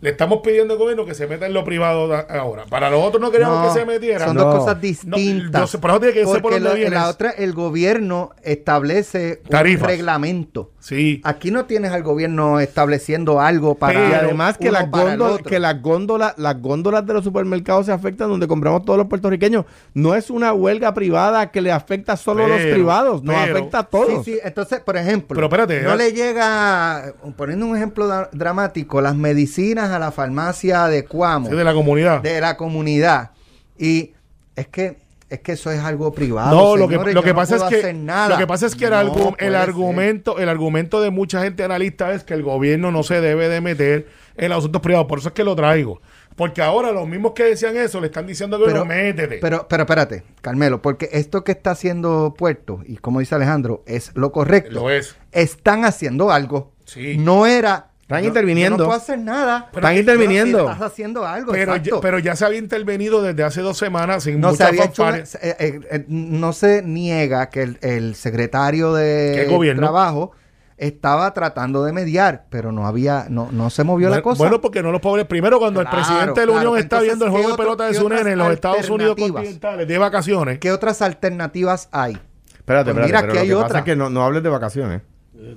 [0.00, 2.64] le estamos pidiendo al gobierno que se meta en lo privado ahora.
[2.66, 4.26] Para los otros no queríamos No, que se metiera.
[4.26, 4.44] Son No.
[4.44, 5.60] dos cosas No, distintas.
[5.62, 6.92] yo sé, por eso tiene que ser por lo- vienes.
[6.92, 9.82] la otra, el gobierno establece Tarifas.
[9.82, 10.70] un reglamento.
[10.80, 11.20] Sí.
[11.24, 14.08] Aquí no tienes al gobierno estableciendo algo para.
[14.08, 15.50] y además que uno las, para el góndolas, otro.
[15.50, 19.64] que las góndolas, las góndolas de los supermercados se afectan donde compramos todos los puertorriqueños.
[19.94, 23.78] No es una huelga privada que le afecta solo a los privados, nos pero- afecta
[23.80, 24.24] a todos.
[24.24, 29.00] Sí, sí, entonces, por ejemplo, Pero espérate, no le llega, poniendo un ejemplo da- dramático,
[29.00, 32.20] las medicinas a la farmacia de Cuamo, Sí, de la comunidad.
[32.22, 33.30] de la comunidad.
[33.78, 34.12] Y
[34.54, 36.54] es que es que eso es algo privado.
[36.54, 38.90] No, lo que, lo que no pasa es que lo que pasa es que el,
[38.92, 39.56] No argu- el ser.
[39.56, 43.60] argumento el argumento de mucha gente analista es que el gobierno no se debe de
[43.60, 44.06] meter
[44.36, 46.00] en los asuntos privados, por eso es que lo traigo.
[46.36, 49.38] Porque ahora los mismos que decían eso le están diciendo que Pero, métete.
[49.38, 54.12] pero, pero espérate, Carmelo, porque esto que está haciendo Puerto, y como dice Alejandro, es
[54.14, 54.74] lo correcto.
[54.74, 55.16] lo es.
[55.32, 56.72] Están haciendo algo.
[56.84, 57.16] Sí.
[57.18, 58.78] No era Están Yo- Yo interviniendo.
[58.78, 59.56] no puedo hacer nada.
[59.66, 60.58] Están Pero interviniendo.
[60.60, 64.40] Estás haciendo algo, Pero, ya, pero ya se había intervenido desde hace dos semanas sin
[64.40, 68.92] no se, había hecho una- eh, eh, eh, no se niega que el, el secretario
[68.94, 69.82] de ¿Qué gobierno?
[69.82, 70.30] trabajo
[70.76, 74.38] estaba tratando de mediar, pero no había, no, no se movió la cosa.
[74.38, 75.26] Bueno, porque no los pobres.
[75.26, 76.70] Primero, cuando Claro, el presidente de la claro.
[76.70, 78.38] Unión está Entonces, viendo el ¿qué juego de pelota de qué su nene otras en
[78.38, 79.32] los Estados Unidos alternativas?
[79.42, 80.58] continentales de vacaciones.
[80.60, 82.12] ¿Qué otras alternativas hay?
[82.12, 83.06] Espérate, Pues espérate.
[83.06, 83.78] mira, pero aquí lo hay que pasa otra.
[83.80, 85.02] es que no, no hables de vacaciones.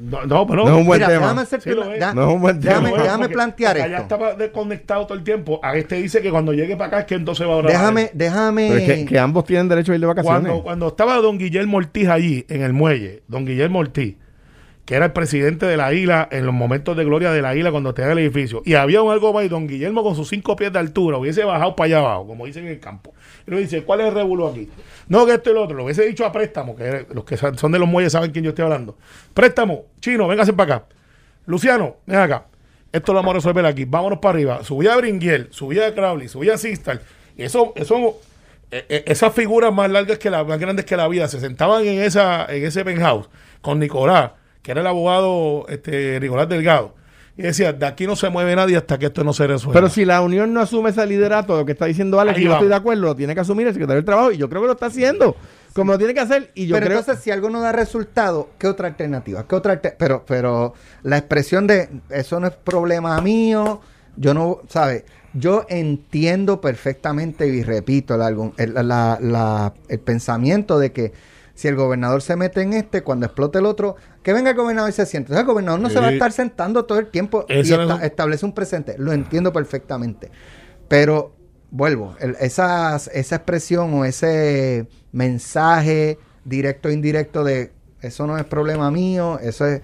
[0.01, 1.21] No, no, pero No es un buen Mira, tema.
[1.21, 1.99] déjame hacerte Sí lo una- es.
[1.99, 2.69] da- No es un buen tema.
[2.73, 4.15] déjame, Bueno, déjame plantear porque Allá esto.
[4.15, 5.59] estaba desconectado todo el tiempo.
[5.63, 7.71] A este dice que cuando llegue para acá es que entonces va a orar.
[7.71, 8.67] Déjame, déjame.
[8.69, 10.41] Pero es que, que ambos tienen derecho a ir de vacaciones.
[10.43, 14.15] Cuando, cuando estaba don Guillermo Ortiz allí, en el muelle, don Guillermo Ortiz,
[14.89, 17.69] que era el presidente de la isla en los momentos de gloria de la isla
[17.69, 20.55] cuando tenía el edificio, y había un algo más, y don Guillermo con sus cinco
[20.55, 23.13] pies de altura hubiese bajado para allá abajo, como dicen en el campo.
[23.45, 24.67] Y le dice, ¿cuál es el revuelo aquí?
[25.07, 25.77] No, que esto y lo otro.
[25.77, 28.49] Lo hubiese dicho a préstamo, que los que son de los muelles saben quién yo
[28.49, 28.97] estoy hablando.
[29.35, 30.85] Préstamo, chino, véngase para acá.
[31.45, 32.45] Luciano, ven acá.
[32.91, 33.85] Esto lo vamos a resolver aquí.
[33.85, 34.63] Vámonos para arriba.
[34.63, 36.99] Subía a Bringuiel, subía a Crowley, subía a Sistar.
[37.37, 38.19] Y eso, eso,
[38.71, 41.85] eh, eh, esas figuras más largas que la, más grandes que la vida, se sentaban
[41.85, 43.29] en esa, en ese penthouse
[43.61, 44.31] con Nicolás,
[44.61, 46.95] que era el abogado, este, Nicolás Delgado.
[47.37, 49.73] Y decía, de aquí no se mueve nadie hasta que esto no se resuelva.
[49.73, 52.45] Pero si la Unión no asume ese liderato, lo que está diciendo Alex, Ahí y
[52.45, 52.63] yo vamos.
[52.63, 54.67] estoy de acuerdo, lo tiene que asumir el secretario del Trabajo, y yo creo que
[54.67, 55.37] lo está haciendo,
[55.73, 56.99] como lo tiene que hacer, y yo pero creo...
[56.99, 59.47] entonces, si algo no da resultado, ¿qué otra alternativa?
[59.47, 63.79] ¿Qué otra alter- pero, pero la expresión de eso no es problema mío,
[64.17, 65.05] yo no, ¿sabes?
[65.33, 71.13] Yo entiendo perfectamente y repito el, el, la- la- el pensamiento de que
[71.59, 74.89] si el gobernador se mete en este, cuando explote el otro, que venga el gobernador
[74.89, 75.27] y se siente.
[75.33, 77.63] Entonces, el gobernador no se va a estar sentando todo el tiempo y
[77.95, 78.95] esta- establece un presente.
[78.97, 80.31] Lo entiendo perfectamente.
[80.87, 81.35] Pero
[81.69, 88.45] vuelvo, el- esas- esa expresión o ese mensaje directo o indirecto de eso no es
[88.45, 89.81] problema mío, eso es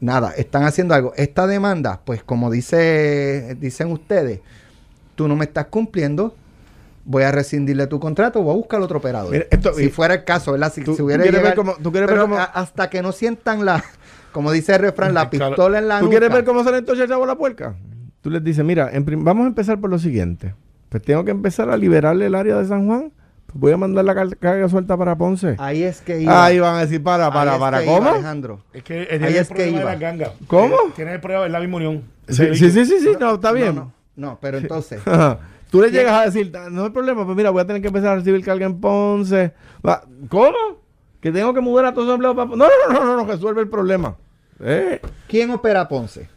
[0.00, 1.14] nada, están haciendo algo.
[1.16, 4.40] Esta demanda, pues como dice, dicen ustedes,
[5.14, 6.36] tú no me estás cumpliendo,
[7.04, 9.30] voy a rescindirle tu contrato, voy a buscar otro operador.
[9.32, 10.72] Mira, esto- si fuera el caso, ¿verdad?
[10.72, 12.88] Si, Tú- si hubiera tú quieres ver llegado- cómo- tú quieres ver cómo- a- hasta
[12.90, 13.82] que no sientan la,
[14.32, 15.50] como dice el refrán, la Claro.
[15.54, 17.74] pistola en la ¿Tú quieres ver cómo sale entonces el chavo la puerca?
[18.20, 20.54] Tú les dices, mira, en prim- vamos a empezar por lo siguiente.
[20.88, 23.12] Pues tengo que empezar a liberarle el área de San Juan.
[23.46, 25.56] Pues voy a mandar la car- carga suelta para Ponce.
[25.58, 26.44] Ahí es que iba.
[26.44, 28.10] Ahí van a decir, para, Ahí para, es para, iba, ¿cómo?
[28.10, 28.60] Alejandro.
[28.72, 29.90] Es que eh, Ahí el es que problema de iba.
[29.92, 30.30] las gangas.
[30.46, 30.74] ¿Cómo?
[30.74, 32.02] Eh, Tiene el problema de la misma unión.
[32.28, 33.74] Sí, sí, sí, sí, sí, no, está bien.
[33.76, 35.02] No, no, no, pero entonces,
[35.74, 37.88] Tú le llegas a decir, "Ah, no hay problema, pues mira, voy a tener que
[37.88, 39.52] empezar a recibir carga en Ponce.
[39.84, 40.54] Va, ¿Cómo?
[41.20, 42.64] Que tengo que mudar a todos los empleados para Ponce.
[42.64, 44.16] No, no, no, no, no, resuelve el problema.
[44.62, 46.28] Eh, ¿quién opera Ponce?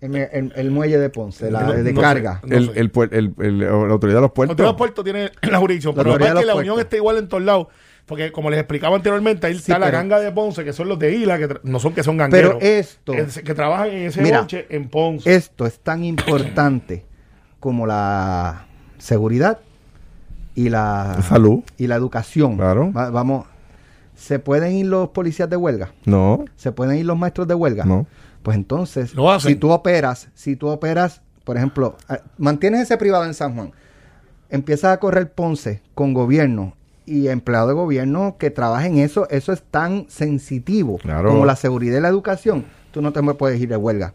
[0.00, 2.40] En el, en el muelle de Ponce, la No- de no carga.
[2.44, 2.56] sé.
[2.56, 2.80] el, sé.
[2.80, 4.50] el el- el- la autoridad de los puertos.
[4.54, 7.18] Autoridad de los puertos tiene la jurisdicción, La pero es que la unión está igual
[7.18, 7.68] en todos lados.
[8.04, 10.88] Porque como les explicaba anteriormente, ahí Sí, está la pero- ganga de Ponce, que son
[10.88, 12.58] los de Isla, que no son que son Pero gangueros.
[12.60, 15.32] esto, que, que trabajan en ese Mira, bonche en Ponce.
[15.32, 17.06] esto es tan importante
[17.60, 18.66] como la
[19.02, 19.58] seguridad
[20.54, 21.60] y la Salud.
[21.76, 22.56] y la educación.
[22.56, 22.92] Claro.
[22.92, 23.46] Va- vamos,
[24.14, 25.92] ¿se pueden ir los policías de huelga?
[26.04, 27.84] No, ¿Se pueden ir los maestros de huelga?
[27.84, 28.06] no.
[28.42, 29.52] Pues entonces, Lo hacen.
[29.52, 33.70] si tú operas, si tú operas, por ejemplo, ah, mantienes ese privado en San Juan,
[34.50, 36.74] empiezas a correr Ponce con gobierno
[37.06, 41.28] y empleado de gobierno que trabaja en eso, eso es tan sensitivo Claro.
[41.30, 44.12] como la seguridad y la educación, tú no te puedes ir de huelga.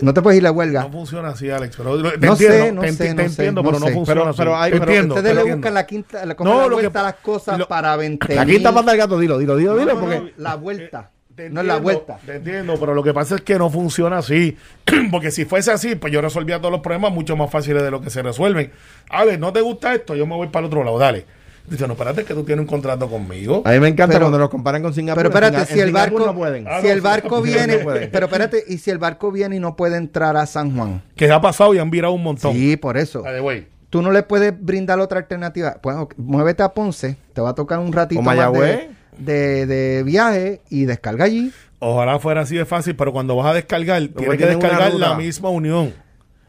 [0.00, 0.82] No te puedes ir de huelga.
[0.82, 1.76] No funciona así, Alex.
[1.76, 3.86] Pero te No entiendo, sé, no te, sé, te no sé, entiendo, no pero no
[3.86, 3.92] sé.
[3.94, 4.38] funciona Pero- así.
[4.38, 6.98] pero hay- pero entiendo, Ustedes te le buscan la quinta, le No, la lo que-
[6.98, 9.78] a las cosas lo- para 20 La quinta pata del gato, dilo, dilo, dilo, No,
[9.80, 10.18] dilo, no, porque...
[10.20, 11.10] no, la vuelta.
[11.34, 12.18] Te no es la vuelta.
[12.26, 14.56] Te entiendo, pero lo que pasa es que no funciona así.
[15.12, 18.00] Porque si fuese así, pues yo resolvía todos los problemas mucho más fáciles de lo
[18.00, 18.72] que se resuelven.
[19.08, 20.16] Alex, ¿no te gusta esto?
[20.16, 21.26] Yo me voy para el otro lado, dale.
[21.70, 23.62] Dice, no, espérate que tú tienes un contrato conmigo.
[23.64, 25.22] A mí me encanta Pero- cuando nos comparan con Singapur.
[25.22, 26.66] Pero espérate, si el barco, no pueden.
[26.66, 28.10] Ah, si el barco no viene, pueden.
[28.10, 31.30] pero espérate, y si el barco viene y no puede entrar a San Juan, Que
[31.30, 32.54] ha pasado y han virado un montón.
[32.54, 33.22] sí, por eso.
[33.22, 33.68] The way.
[33.90, 35.76] Tú no le puedes brindar otra alternativa.
[35.82, 40.02] Pues ok, muévete a Ponce, te va a tocar un ratito más de, de, de
[40.02, 41.52] viaje y descarga allí.
[41.80, 45.48] Ojalá fuera así de fácil, pero cuando vas a descargar, tienes que descargar la misma
[45.48, 45.94] unión.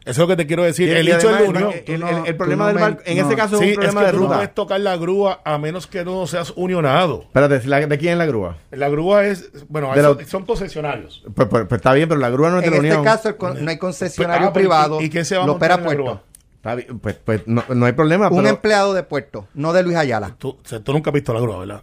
[0.02, 0.88] Eso es lo que te quiero decir.
[0.88, 1.70] Y- el y hecho es la además, unión.
[1.72, 3.26] el- el- Tú el- no- el problema del barco, en no.
[3.26, 5.58] ese caso Sí, es un problema que de tú no puedes tocar la grúa a
[5.58, 7.22] menos que tú no seas unionado.
[7.24, 8.56] Espérate, ¿la- ¿de quién es la grúa?
[8.70, 11.22] La grúa es, bueno, De eso- la- son concesionarios.
[11.34, 13.04] Pues, pues- pues está bien, pero la grúa no es de En la este unión.
[13.04, 15.46] caso el con- no hay concesionario Ah, pero ¿y- privado, ¿Y quién se va a
[15.46, 16.04] lo montar opera en la puerto.
[16.04, 16.22] grúa?
[16.56, 18.28] Está bien, pues, pues no, no hay problema.
[18.28, 20.34] Un pero- empleado de puerto, no de Luis Ayala.
[20.38, 21.82] Tú, tú nunca has visto la grúa, ¿verdad?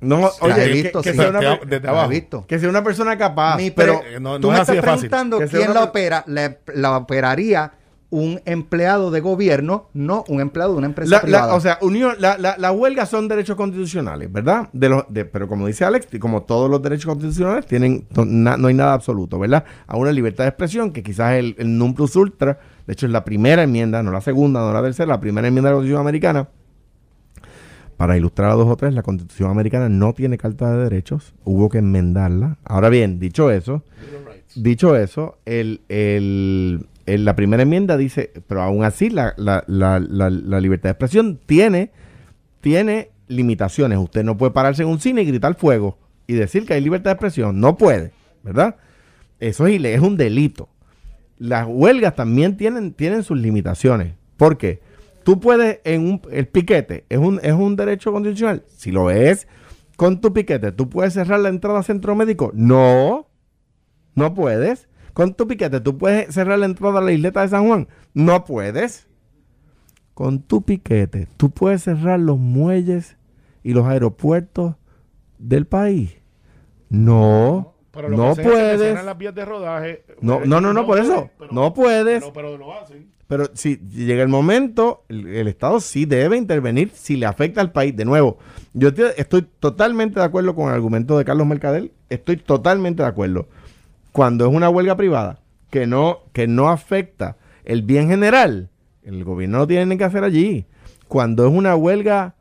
[0.00, 1.18] No, La oye, he que- visto, que, sí.
[1.18, 2.08] sea una, Desde- desde abajo.
[2.08, 2.44] visto.
[2.46, 3.56] que sea una persona capaz.
[3.56, 5.08] Mi pero eh, no- tú no me así estás de fácil.
[5.08, 6.24] preguntando Que sea quién una la per- opera.
[6.26, 7.72] La, la operaría
[8.10, 11.54] un empleado de gobierno, no un empleado de una empresa La- la- privada.
[11.54, 14.70] o sea, unión, la, la- las huelgas son derechos constitucionales, ¿verdad?
[14.72, 18.24] De los, de- pero como dice Alex, y como todos los derechos constitucionales, tienen no,
[18.24, 19.64] na- no hay nada absoluto, ¿verdad?
[19.86, 23.04] A una libertad de expresión, que quizás es el, el non plus ultra, de hecho
[23.04, 25.76] es la primera enmienda, no la segunda, no la tercera, la primera enmienda de la
[25.76, 26.48] Constitución Americana.
[27.98, 31.68] Para ilustrar a dos o tres, la Constitución Americana no tiene carta de derechos, hubo
[31.68, 32.56] que enmendarla.
[32.62, 33.82] Ahora bien, dicho eso,
[34.54, 35.80] dicho eso, el,
[37.06, 39.34] la primera enmienda dice, pero aún así la,
[39.66, 41.90] libertad de expresión tiene,
[42.60, 43.98] tiene limitaciones.
[43.98, 47.10] Usted no puede pararse en un cine y gritar fuego y decir que hay libertad
[47.10, 47.58] de expresión.
[47.58, 48.12] No puede,
[48.44, 48.76] ¿verdad?
[49.40, 50.68] Eso es, es un delito.
[51.36, 54.14] Las huelgas también tienen, tienen sus limitaciones.
[54.36, 54.86] ¿Por qué?
[55.28, 58.64] Tú puedes en un, el piquete, ¿es un, ¿es un derecho constitucional?
[58.66, 59.46] Si lo es,
[59.98, 62.50] con tu piquete, ¿tú puedes cerrar la entrada a centro médico?
[62.54, 63.28] No,
[64.14, 64.88] no puedes.
[65.12, 67.88] Con tu piquete, ¿tú puedes cerrar la entrada a la isleta de San Juan?
[68.14, 69.06] No puedes.
[70.14, 73.18] Con tu piquete, ¿tú puedes cerrar los muelles
[73.62, 74.76] y los aeropuertos
[75.38, 76.16] del país?
[76.88, 78.80] No, Pero lo no que hacen es que puedes.
[78.80, 80.04] cierran las vías de rodaje.
[80.22, 81.28] No, Eh, no, no, no, por eso.
[81.38, 82.20] pero- No puedes.
[82.22, 83.12] Pero, pero lo hacen.
[83.28, 87.94] Pero si llega el momento, el, Estado sí debe intervenir si le afecta al país.
[87.94, 88.38] De nuevo,
[88.72, 91.92] yo estoy totalmente de acuerdo con el argumento de Carlos Mercadel.
[92.08, 93.46] Estoy totalmente de acuerdo.
[94.12, 98.70] Cuando es una huelga privada que no, que no afecta el bien general,
[99.02, 100.64] el gobierno no tiene que hacer allí.
[101.06, 102.34] Cuando es una huelga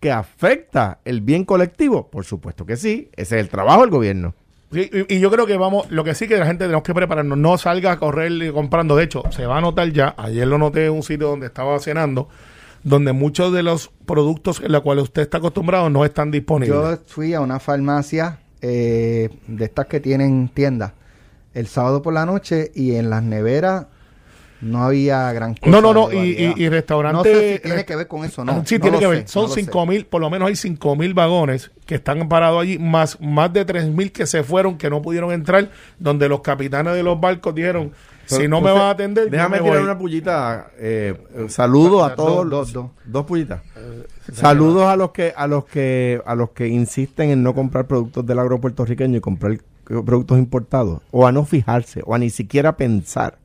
[0.00, 3.08] que afecta el bien colectivo, por supuesto que sí.
[3.14, 4.34] Ese es el trabajo del gobierno.
[4.74, 6.92] Sí, y, y yo creo que vamos, lo que sí que la gente tenemos que
[6.92, 8.96] prepararnos, no salga a correr comprando.
[8.96, 11.78] De hecho, se va a notar ya, ayer lo noté en un sitio donde estaba
[11.78, 12.28] cenando,
[12.82, 16.76] donde muchos de los productos en los cuales usted está acostumbrado no están disponibles.
[16.76, 20.92] Yo fui a una farmacia eh, de estas que tienen tiendas
[21.54, 23.86] el sábado por la noche y en las neveras
[24.64, 25.70] no había gran cosa.
[25.70, 27.16] no, no, no, y, y, y restaurante...
[27.16, 28.64] No sé si tiene que ver con eso, no.
[28.66, 29.18] sí, no tiene que ver.
[29.22, 32.62] sé, Son no cinco mil, por lo menos hay cinco mil vagones que están parados
[32.62, 36.40] allí, más, más de tres mil que se fueron, que no pudieron entrar, donde los
[36.40, 37.92] capitanes de los barcos dijeron,
[38.26, 39.84] si no me van a atender, Déjame me tirar voy".
[39.84, 40.68] una pullita.
[40.78, 42.36] Eh, eh, saludos a Dos, todos.
[42.36, 42.90] dos, los- dos.
[43.04, 43.60] dos pullitas.
[44.32, 48.24] Saludos a los que a los que a los que insisten en no comprar productos
[48.24, 49.58] del agro puertorriqueño y comprar eh,
[50.06, 53.36] productos importados o a no fijarse o a ni siquiera pensar,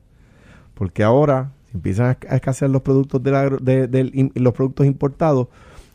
[0.80, 5.48] porque ahora si empiezan a escasear los productos del agro, de, del los productos importados.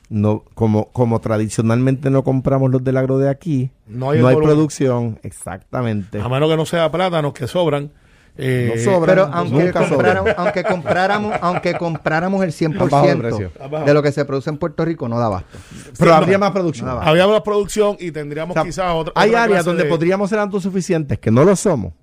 [0.07, 5.17] No, como, como tradicionalmente no compramos los del agro de aquí, No no hay producción,
[5.23, 6.21] exactamente.
[6.21, 7.89] A menos que no sea plátanos que sobran.
[8.37, 9.05] eh, No sobran.
[9.15, 9.89] Pero Nunca aunque sobra.
[9.89, 13.51] compráramos, aunque compráramos, aunque compráramos el Han bajado de 100% precio.
[13.59, 13.87] Han bajado.
[13.87, 15.57] de lo que se produce en Puerto Rico, no da abasto.
[15.97, 16.17] Pero no.
[16.17, 16.85] habría más producción.
[16.87, 17.01] Nada.
[17.01, 19.11] Había más producción y tendríamos O sea, quizás otra.
[19.15, 21.93] hay otra áreas donde de- podríamos ser autosuficientes, que no lo somos.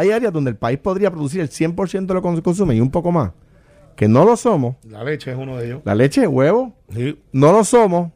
[0.00, 2.80] Hay áreas donde el país podría producir el 100% de lo que se consume y
[2.80, 3.32] un poco más,
[3.96, 4.76] que no lo somos.
[4.88, 5.82] La leche es uno de ellos.
[5.84, 7.18] La leche, huevo, Sí.
[7.32, 8.10] no lo somos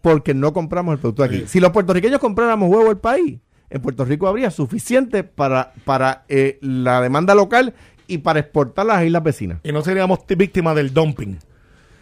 [0.00, 1.38] porque no compramos el producto de aquí.
[1.40, 1.48] Sí.
[1.48, 3.38] Si los puertorriqueños compráramos huevo del país,
[3.70, 7.74] en Puerto Rico habría suficiente para, para eh, la demanda local
[8.06, 9.58] y para exportar a las islas vecinas.
[9.64, 11.38] Y no seríamos víctimas del dumping.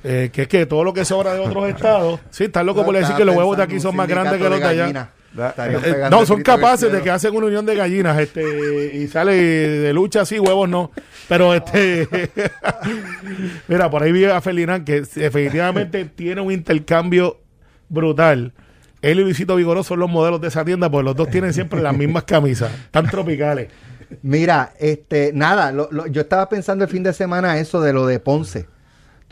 [0.04, 2.20] Eh, que es que todo lo que sobra de otros estados.
[2.30, 4.58] Sí, están locos por decir que los huevos de aquí son más grandes que los
[4.60, 5.12] de allá.
[5.34, 9.92] Eh, no, son capaces de que hacen una unión de gallinas este y sale de
[9.92, 10.90] lucha así, huevos no.
[11.28, 12.06] Pero este.
[13.68, 17.38] Mira, por ahí vi a Felinán que efectivamente tiene un intercambio
[17.88, 18.52] brutal.
[19.00, 21.80] Él y Luisito Vigoró son los modelos de esa tienda, porque los dos tienen siempre
[21.82, 23.68] las mismas camisas, tan tropicales.
[24.22, 28.06] Mira, este, nada, lo- lo- yo estaba pensando el fin de semana eso de lo
[28.06, 28.66] de Ponce.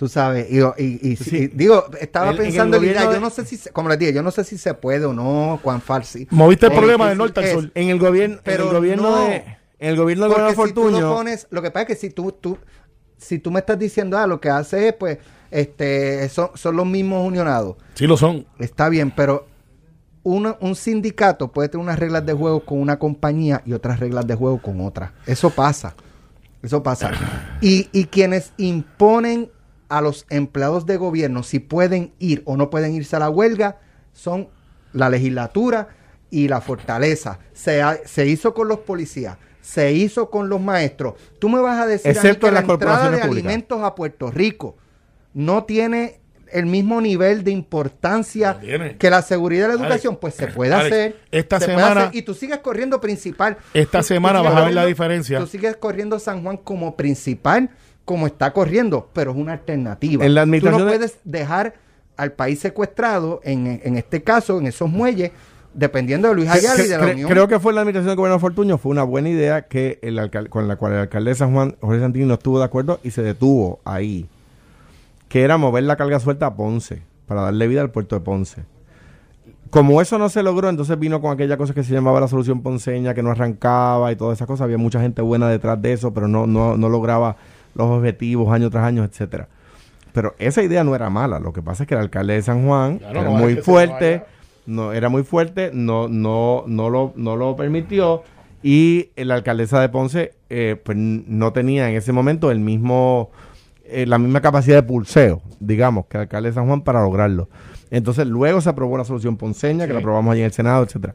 [0.01, 1.37] Tú sabes, y, y- y- Sí.
[1.37, 4.15] y digo, estaba el pensando en gobierno yo no sé si, se- como les dije,
[4.15, 6.27] yo no sé si se puede o no, cuán fácil.
[6.31, 7.71] Moviste el Eh, problema del norte al sur.
[7.75, 9.17] En el gobierno, Pero en el gobierno no.
[9.27, 9.35] de
[9.79, 11.87] en el gobierno de Porque Gobernador si tú lo Fortuño, pones, lo que pasa es
[11.89, 12.57] que si tú, tú,
[13.19, 15.19] si tú me estás diciendo, ah, lo que hace es, pues,
[15.51, 17.77] este, son, son los mismos unionados.
[17.93, 18.47] Sí lo son.
[18.59, 19.47] Está bien, pero
[20.23, 24.35] un sindicato puede tener unas reglas de juego con una compañía y otras reglas de
[24.35, 25.13] juego con otra.
[25.27, 25.95] Eso pasa.
[26.63, 27.11] Eso pasa.
[27.61, 29.51] Y, y quienes imponen
[29.91, 33.79] a los empleados de gobierno si pueden ir o no pueden irse a la huelga
[34.13, 34.49] son
[34.93, 35.89] la legislatura
[36.31, 37.39] y la fortaleza.
[37.53, 41.15] Se, ha- se hizo con los policías, se hizo con los maestros.
[41.39, 43.31] Tú me vas a decir a mí Excepto que en la las entrada de públicas.
[43.31, 44.77] alimentos a Puerto Rico
[45.35, 46.21] no tiene
[46.53, 48.59] el mismo nivel de importancia
[48.99, 51.17] que la seguridad de la Alex, educación, pues se puede Alex, hacer.
[51.31, 53.57] esta se puede semana- hacer, y tú sigues corriendo principal.
[53.73, 55.39] Esta Tú- semana vas a ver la diferencia.
[55.39, 57.71] Tú sigues corriendo San Juan como principal,
[58.05, 60.25] como está corriendo, pero es una alternativa.
[60.25, 61.75] En la tú no administración de- puedes dejar
[62.17, 65.31] al país secuestrado, en, en este caso, en esos muelles,
[65.73, 67.31] dependiendo de Luis Ayala y de la Cre- Unión.
[67.31, 70.19] Creo que fue la administración del gobierno Fortuño, fue una buena idea que el
[70.51, 73.13] con la cual el alcalde de San Juan, Jorge Santini, no estuvo de acuerdo y
[73.13, 74.27] se detuvo ahí.
[75.29, 78.63] Que era mover la carga suelta a Ponce, para darle vida al puerto de Ponce.
[79.71, 82.61] Como eso no se logró, entonces vino con aquella cosa que se llamaba la solución
[82.61, 84.65] ponceña, que no arrancaba y todas esas cosas.
[84.65, 87.37] Había mucha gente buena detrás de eso, pero no, no, no lograba
[87.75, 89.49] los objetivos año tras año, etcétera.
[90.13, 91.39] Pero esa idea no era mala.
[91.39, 94.25] Lo que pasa es que el alcalde de San Juan Claro, era no muy fuerte,
[94.67, 98.23] no era muy fuerte, no, no, no lo, no lo permitió.
[98.63, 103.31] Y la alcaldesa de Ponce eh, pues, no tenía en ese momento el mismo,
[103.85, 107.49] eh, la misma capacidad de pulseo, digamos, que el alcalde de San Juan para lograrlo.
[107.91, 111.15] Entonces luego se aprobó la solución ponceña, que la aprobamos allí en el Senado, etcétera.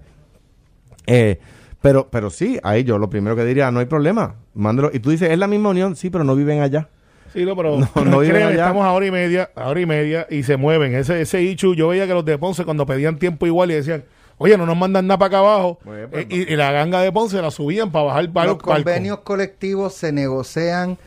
[1.08, 1.40] Eh,
[1.86, 4.90] pero, pero sí, ahí yo lo primero que diría, no hay problema, mándelo.
[4.92, 6.90] Y tú dices, es la misma unión, sí, pero no viven allá.
[7.32, 8.50] Sí, no, pero No, no allá.
[8.50, 10.96] estamos a hora y media, a hora y media y se mueven.
[10.96, 14.04] Ese, ese Ichu, yo veía que los de Ponce cuando pedían tiempo igual y decían,
[14.40, 15.80] oye, no nos mandan nada para acá abajo.
[15.84, 18.58] Pues, pues, Eh, y, y la ganga de Ponce la subían para bajar para los
[18.58, 20.98] convenios colectivos se negocian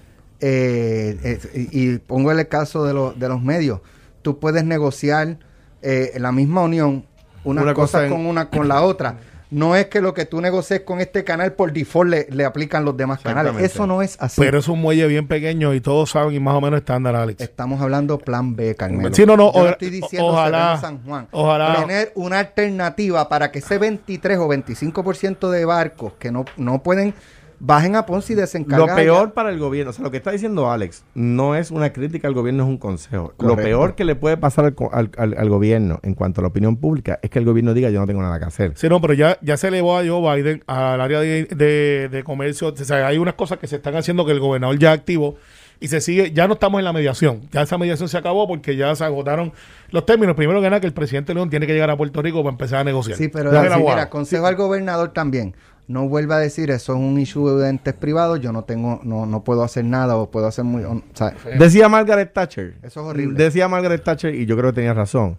[0.41, 3.81] eh, eh, y, y pongo el caso de, los de los medios.
[4.23, 5.39] Tú puedes negociar
[5.83, 7.05] eh, la misma unión
[7.45, 9.19] una, Una cosa cosa en- con una con la otra.
[9.51, 12.85] No es que lo que tú negocies con este canal por default le, le aplican
[12.85, 13.55] los demás canales.
[13.59, 14.41] Eso no es así.
[14.41, 17.41] Pero es un muelle bien pequeño y todos saben y más o menos estándar, Alex.
[17.41, 19.15] Estamos hablando plan B, Carmelo.
[19.15, 21.29] Sí, no, no, Yo o- estoy diciendo ojalá, San Juan.
[21.31, 21.77] ojalá.
[21.81, 27.15] Tener una alternativa para que ese 23 o 25% de barcos que no, no pueden
[27.61, 28.87] bajen a Ponce y desencarguen.
[28.89, 31.93] Lo peor para el gobierno, o sea, lo que está diciendo Alex, no es una
[31.93, 33.35] crítica al gobierno, es un consejo.
[33.39, 36.43] Lo peor que le puede pasar al, co- al- al- al gobierno en cuanto a
[36.43, 38.73] la opinión pública es que el gobierno diga yo no tengo nada que hacer.
[38.77, 42.25] Sí, no, pero ya, ya se elevó a Joe Biden al área de, de- de
[42.25, 42.69] comercio.
[42.69, 45.37] O sea, hay unas cosas que se están haciendo que el gobernador ya activó
[45.81, 46.33] y se sigue.
[46.33, 47.43] Ya no estamos en la mediación.
[47.53, 49.53] Ya esa mediación se acabó porque ya se agotaron
[49.91, 50.35] los términos.
[50.37, 52.81] Primero que nada, que el presidente León tiene que llegar a Puerto Rico para empezar
[52.81, 53.17] a negociar.
[53.17, 55.55] Sí, pero Ya sí, mira, consejo al gobernador también.
[55.87, 58.41] No vuelva a decir eso es un issue de entes privados.
[58.41, 60.85] Yo no tengo, no, no puedo hacer nada o puedo hacer muy.
[60.85, 62.75] o sea, Decía Margaret Thatcher.
[62.83, 63.43] Eso es horrible.
[63.43, 65.39] Decía Margaret Thatcher, y yo creo que tenía razón.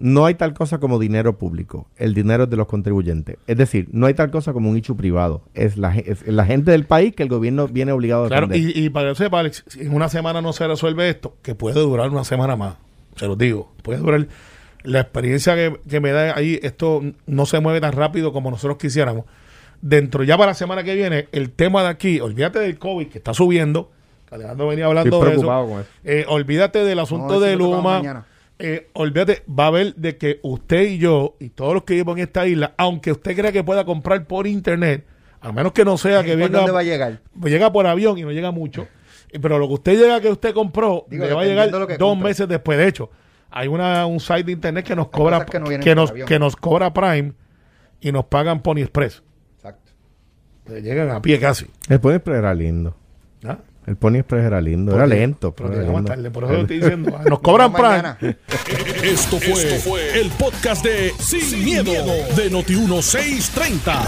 [0.00, 1.86] No hay tal cosa como dinero público.
[1.96, 3.36] El dinero es de los contribuyentes.
[3.46, 5.42] Es decir, no hay tal cosa como un hecho privado.
[5.54, 8.46] Es la, ge- es la gente del país que el gobierno viene obligado a Claro,
[8.48, 8.76] defender.
[8.76, 11.54] y, y para que sepa, Alex, si en una semana no se resuelve esto, que
[11.54, 12.76] puede durar una semana más,
[13.16, 14.26] se los digo, puede durar.
[14.82, 18.78] La experiencia que, que me da ahí, esto no se mueve tan rápido como nosotros
[18.78, 19.26] quisiéramos.
[19.82, 23.18] Dentro ya para la semana que viene, el tema de aquí, olvídate del COVID que
[23.18, 23.90] está subiendo,
[24.30, 25.40] Alejandro venía hablando Estoy de eso.
[25.42, 25.88] preocupado con eso.
[26.04, 28.24] Eh, olvídate del asunto de Luma.
[28.62, 32.18] Eh, olvídate, va a haber de que usted y yo y todos los que viven
[32.18, 35.06] en esta isla, aunque usted crea que pueda comprar por internet,
[35.40, 37.20] a menos que no sea que ¿por venga dónde va a llegar?
[37.44, 38.86] llega por avión y no llega mucho.
[39.32, 41.78] Y- Pero lo que usted llega que usted compró, Digo, le va a llegar de
[41.78, 42.28] lo que dos compre.
[42.30, 42.76] meses después.
[42.78, 43.10] De hecho,
[43.50, 46.28] hay una, un site de internet que nos cobra que no nos, avión.
[46.28, 47.32] que nos cobra Prime
[48.00, 49.22] y nos pagan Pony Express.
[49.56, 49.92] Exacto.
[50.66, 51.66] Le llegan a pie casi.
[51.88, 52.94] El Pony Express era lindo.
[53.44, 53.58] ¿Ah?
[53.90, 54.94] El Pony Express era lindo.
[54.94, 55.52] Era lento.
[55.52, 56.04] Pero era lindo.
[56.04, 57.10] tarde, por eso lo estoy diciendo.
[57.20, 57.72] Ah, Nos cobran.
[57.72, 58.16] Mañana.
[59.02, 61.90] Esto fue, el podcast de Sin, miedo,
[62.36, 64.06] de Noti1630.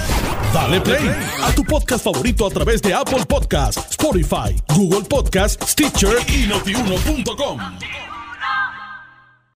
[0.54, 1.10] Dale play
[1.42, 7.58] a tu podcast favorito a través de Apple Podcasts, Spotify, Google Podcasts, Stitcher y notiuno.com.